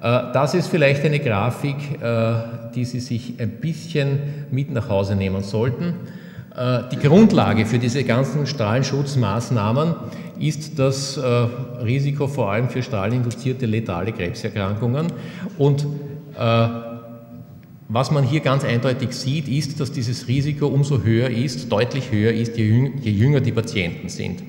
das 0.00 0.54
ist 0.54 0.68
vielleicht 0.68 1.04
eine 1.04 1.18
Grafik, 1.18 2.00
äh, 2.00 2.34
die 2.74 2.84
Sie 2.84 3.00
sich 3.00 3.34
ein 3.38 3.50
bisschen 3.60 4.46
mit 4.52 4.70
nach 4.70 4.88
Hause 4.88 5.16
nehmen 5.16 5.42
sollten. 5.42 5.94
Äh, 6.60 6.82
die 6.92 6.96
Grundlage 6.96 7.64
für 7.64 7.78
diese 7.78 8.04
ganzen 8.04 8.46
Strahlenschutzmaßnahmen 8.46 9.94
ist 10.38 10.78
das 10.78 11.16
äh, 11.16 11.22
Risiko 11.82 12.28
vor 12.28 12.52
allem 12.52 12.68
für 12.68 12.82
strahlinduzierte 12.82 13.64
letale 13.64 14.12
Krebserkrankungen. 14.12 15.06
Und 15.56 15.86
äh, 16.38 16.68
was 17.88 18.10
man 18.10 18.24
hier 18.24 18.40
ganz 18.40 18.62
eindeutig 18.64 19.12
sieht, 19.12 19.48
ist, 19.48 19.80
dass 19.80 19.90
dieses 19.90 20.28
Risiko 20.28 20.66
umso 20.66 21.02
höher 21.02 21.30
ist, 21.30 21.72
deutlich 21.72 22.12
höher 22.12 22.32
ist, 22.32 22.56
je 22.58 22.90
jünger 23.10 23.40
die 23.40 23.52
Patienten 23.52 24.10
sind. 24.10 24.42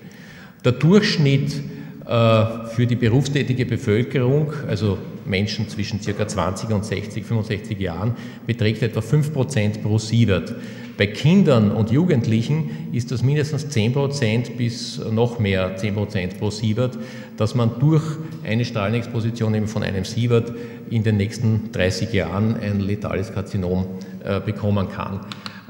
Der 0.63 0.73
Durchschnitt 0.73 1.59
für 2.05 2.87
die 2.87 2.95
berufstätige 2.95 3.65
Bevölkerung, 3.65 4.51
also 4.67 4.97
Menschen 5.25 5.69
zwischen 5.69 6.01
ca. 6.01 6.27
20 6.27 6.69
und 6.71 6.83
60, 6.83 7.25
65 7.25 7.79
Jahren, 7.79 8.15
beträgt 8.45 8.83
etwa 8.83 8.99
5% 8.99 9.81
pro 9.81 9.97
Sievert. 9.97 10.53
Bei 11.01 11.07
Kindern 11.07 11.71
und 11.71 11.89
Jugendlichen 11.89 12.89
ist 12.91 13.09
das 13.09 13.23
mindestens 13.23 13.65
10% 13.75 14.55
bis 14.55 15.01
noch 15.09 15.39
mehr 15.39 15.75
10% 15.75 16.37
pro 16.37 16.51
Sievert, 16.51 16.95
dass 17.37 17.55
man 17.55 17.71
durch 17.79 18.03
eine 18.43 18.63
Strahlenexposition 18.63 19.55
eben 19.55 19.65
von 19.65 19.81
einem 19.81 20.05
Sievert 20.05 20.53
in 20.91 21.01
den 21.01 21.17
nächsten 21.17 21.71
30 21.71 22.13
Jahren 22.13 22.55
ein 22.55 22.81
letales 22.81 23.33
Karzinom 23.33 23.87
äh, 24.23 24.41
bekommen 24.41 24.89
kann. 24.89 25.21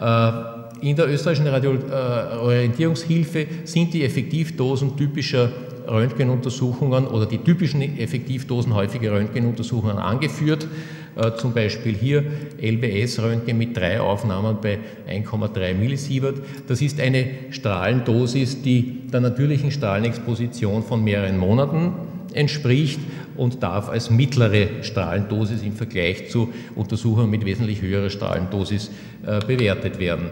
Äh, 0.02 0.86
in 0.86 0.98
der 0.98 1.08
österreichischen 1.08 1.48
Radioorientierungshilfe 1.48 3.40
äh, 3.40 3.48
sind 3.64 3.94
die 3.94 4.04
Effektivdosen 4.04 4.98
typischer 4.98 5.50
Röntgenuntersuchungen 5.88 7.08
oder 7.08 7.26
die 7.26 7.38
typischen 7.38 7.82
Effektivdosen 7.82 8.76
häufiger 8.76 9.14
Röntgenuntersuchungen 9.14 9.98
angeführt. 9.98 10.68
Äh, 11.16 11.36
zum 11.36 11.54
Beispiel 11.54 11.94
hier 11.94 12.24
LBS-Röntgen 12.62 13.58
mit 13.58 13.76
drei 13.76 14.00
Aufnahmen 14.00 14.58
bei 14.62 14.80
1,3 15.10 15.74
Millisievert. 15.74 16.38
Das 16.68 16.82
ist 16.82 17.00
eine 17.02 17.26
Strahlendosis, 17.50 18.62
die 18.62 19.08
der 19.12 19.20
natürlichen 19.20 19.72
Strahlenexposition 19.72 20.84
von 20.84 21.04
mehreren 21.04 21.38
Monaten 21.38 21.94
entspricht 22.34 23.00
und 23.36 23.62
darf 23.62 23.90
als 23.90 24.10
mittlere 24.10 24.84
Strahlendosis 24.84 25.64
im 25.64 25.74
Vergleich 25.74 26.30
zu 26.30 26.54
Untersuchungen 26.76 27.30
mit 27.30 27.46
wesentlich 27.46 27.82
höherer 27.82 28.10
Strahlendosis 28.10 28.90
äh, 29.26 29.40
bewertet 29.46 30.00
werden. 30.00 30.28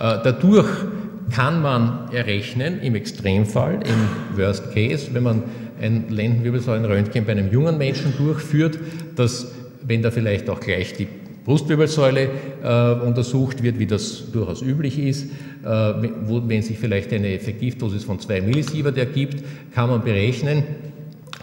Äh, 0.00 0.18
dadurch 0.24 0.68
kann 1.30 1.62
man 1.62 2.08
errechnen, 2.12 2.80
im 2.80 2.94
Extremfall, 2.94 3.80
im 3.84 4.38
Worst 4.38 4.72
Case, 4.72 5.08
wenn 5.12 5.22
man 5.22 5.42
ein 5.80 6.06
Lendenwirbelsäulenröntgen 6.08 7.24
bei 7.24 7.32
einem 7.32 7.50
jungen 7.50 7.78
Menschen 7.78 8.14
durchführt, 8.16 8.78
dass, 9.16 9.52
wenn 9.86 10.02
da 10.02 10.10
vielleicht 10.10 10.48
auch 10.50 10.60
gleich 10.60 10.94
die 10.94 11.06
Brustwirbelsäule 11.44 12.28
äh, 12.62 13.06
untersucht 13.06 13.62
wird, 13.62 13.78
wie 13.78 13.86
das 13.86 14.32
durchaus 14.32 14.62
üblich 14.62 14.98
ist, 14.98 15.30
äh, 15.64 15.68
wo, 16.24 16.42
wenn 16.46 16.62
sich 16.62 16.78
vielleicht 16.78 17.12
eine 17.12 17.32
Effektivdosis 17.34 18.04
von 18.04 18.18
2 18.18 18.40
Millisievert 18.40 18.98
ergibt, 18.98 19.44
kann 19.72 19.88
man 19.88 20.02
berechnen, 20.02 20.64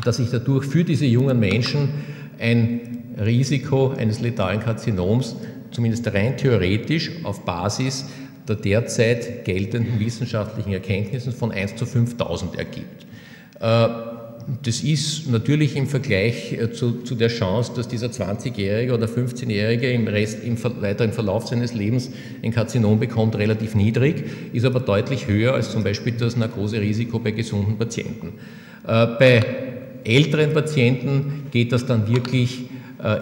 dass 0.03 0.17
sich 0.17 0.29
dadurch 0.29 0.65
für 0.65 0.83
diese 0.83 1.05
jungen 1.05 1.39
Menschen 1.39 1.89
ein 2.37 2.81
Risiko 3.23 3.91
eines 3.91 4.19
letalen 4.19 4.59
Karzinoms 4.59 5.37
zumindest 5.71 6.13
rein 6.13 6.35
theoretisch 6.35 7.11
auf 7.23 7.45
Basis 7.45 8.05
der 8.47 8.57
derzeit 8.57 9.45
geltenden 9.45 9.99
wissenschaftlichen 9.99 10.73
Erkenntnissen 10.73 11.31
von 11.31 11.51
1 11.51 11.77
zu 11.77 11.85
5000 11.85 12.57
ergibt. 12.57 13.05
Äh, 13.59 13.87
das 14.63 14.81
ist 14.81 15.29
natürlich 15.29 15.75
im 15.75 15.87
Vergleich 15.87 16.53
äh, 16.53 16.71
zu, 16.71 17.03
zu 17.03 17.15
der 17.15 17.29
Chance, 17.29 17.73
dass 17.75 17.87
dieser 17.87 18.07
20-Jährige 18.07 18.93
oder 18.93 19.07
15-Jährige 19.07 19.91
im, 19.91 20.07
im 20.07 20.81
weiteren 20.81 21.13
Verlauf 21.13 21.47
seines 21.47 21.73
Lebens 21.73 22.11
ein 22.43 22.51
Karzinom 22.51 22.99
bekommt, 22.99 23.35
relativ 23.35 23.75
niedrig, 23.75 24.23
ist 24.53 24.65
aber 24.65 24.79
deutlich 24.79 25.27
höher 25.27 25.53
als 25.53 25.71
zum 25.71 25.83
Beispiel 25.83 26.13
das 26.13 26.35
Narkoserisiko 26.35 27.19
bei 27.19 27.31
gesunden 27.31 27.77
Patienten. 27.77 28.33
Äh, 28.87 29.07
bei 29.19 29.45
älteren 30.03 30.53
Patienten 30.53 31.47
geht 31.51 31.71
das 31.71 31.85
dann 31.85 32.07
wirklich 32.07 32.65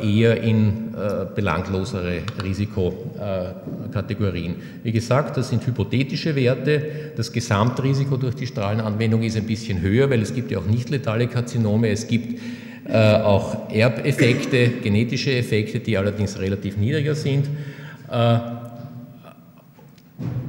eher 0.03 0.41
in 0.41 0.93
äh, 0.93 1.25
belanglosere 1.33 2.19
Risikokategorien. 2.43 4.55
Wie 4.83 4.91
gesagt, 4.91 5.37
das 5.37 5.49
sind 5.49 5.65
hypothetische 5.65 6.35
Werte. 6.35 7.13
Das 7.17 7.31
Gesamtrisiko 7.31 8.17
durch 8.17 8.35
die 8.35 8.45
Strahlenanwendung 8.45 9.23
ist 9.23 9.37
ein 9.37 9.47
bisschen 9.47 9.81
höher, 9.81 10.07
weil 10.09 10.21
es 10.21 10.35
gibt 10.35 10.51
ja 10.51 10.59
auch 10.59 10.67
nicht 10.67 10.89
letale 10.89 11.27
Karzinome. 11.27 11.89
Es 11.89 12.07
gibt 12.07 12.39
äh, 12.87 13.15
auch 13.15 13.71
Erbeffekte, 13.71 14.67
genetische 14.83 15.35
Effekte, 15.35 15.79
die 15.79 15.97
allerdings 15.97 16.39
relativ 16.39 16.77
niedriger 16.77 17.15
sind. 17.15 17.47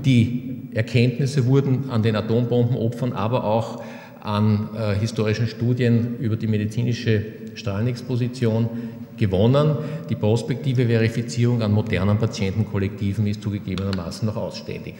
Die 0.05 0.53
Erkenntnisse 0.75 1.47
wurden 1.47 1.90
an 1.90 2.03
den 2.03 2.16
Atombombenopfern, 2.16 3.12
aber 3.12 3.45
auch 3.45 3.83
an 4.21 4.68
äh, 4.77 4.95
historischen 4.95 5.47
Studien 5.47 6.16
über 6.18 6.37
die 6.37 6.47
medizinische 6.47 7.25
Strahlenexposition 7.55 8.68
gewonnen. 9.16 9.77
Die 10.09 10.14
prospektive 10.14 10.87
Verifizierung 10.87 11.62
an 11.62 11.72
modernen 11.72 12.18
Patientenkollektiven 12.18 13.27
ist 13.27 13.42
zugegebenermaßen 13.42 14.27
noch 14.27 14.37
ausständig. 14.37 14.94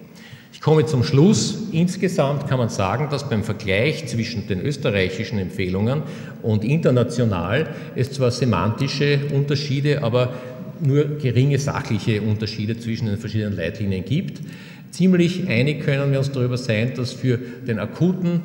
Ich 0.53 0.61
komme 0.61 0.85
zum 0.85 1.03
Schluss. 1.03 1.69
Insgesamt 1.73 2.47
kann 2.47 2.59
man 2.59 2.69
sagen, 2.69 3.09
dass 3.11 3.29
beim 3.29 3.43
Vergleich 3.43 4.07
zwischen 4.07 4.47
den 4.47 4.61
österreichischen 4.61 5.39
Empfehlungen 5.39 6.03
und 6.43 6.63
international 6.63 7.71
es 7.97 8.13
zwar 8.13 8.31
semantische 8.31 9.21
Unterschiede, 9.33 10.03
aber 10.03 10.35
nur 10.81 11.17
geringe 11.17 11.59
sachliche 11.59 12.21
Unterschiede 12.21 12.79
zwischen 12.79 13.07
den 13.07 13.17
verschiedenen 13.17 13.57
Leitlinien 13.57 14.05
gibt. 14.05 14.41
Ziemlich 14.91 15.49
einig 15.49 15.85
können 15.85 16.13
wir 16.13 16.19
uns 16.19 16.33
darüber 16.33 16.59
sein, 16.59 16.93
dass 16.95 17.13
für 17.13 17.39
den 17.67 17.79
akuten, 17.79 18.41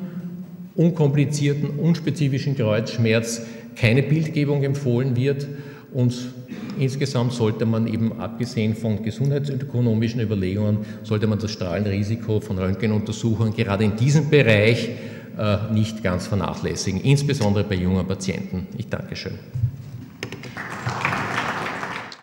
unkomplizierten, 0.76 1.70
unspezifischen 1.70 2.56
Kreuzschmerz 2.56 3.42
keine 3.78 4.02
Bildgebung 4.02 4.62
empfohlen 4.62 5.16
wird 5.16 5.46
und 5.92 6.14
insgesamt 6.78 7.32
sollte 7.32 7.64
man 7.64 7.86
eben, 7.86 8.20
abgesehen 8.20 8.74
von 8.74 9.02
gesundheitsökonomischen 9.02 10.20
Überlegungen, 10.20 10.78
sollte 11.02 11.26
man 11.26 11.38
das 11.38 11.50
Strahlenrisiko 11.52 12.40
von 12.40 12.58
Röntgenuntersuchungen 12.58 13.54
gerade 13.54 13.84
in 13.84 13.96
diesem 13.96 14.28
Bereich 14.28 14.90
äh, 15.38 15.72
nicht 15.72 16.02
ganz 16.02 16.26
vernachlässigen, 16.26 17.00
insbesondere 17.00 17.64
bei 17.64 17.76
jungen 17.76 18.06
Patienten. 18.06 18.66
Ich 18.76 18.88
danke 18.88 19.16
schön. 19.16 19.38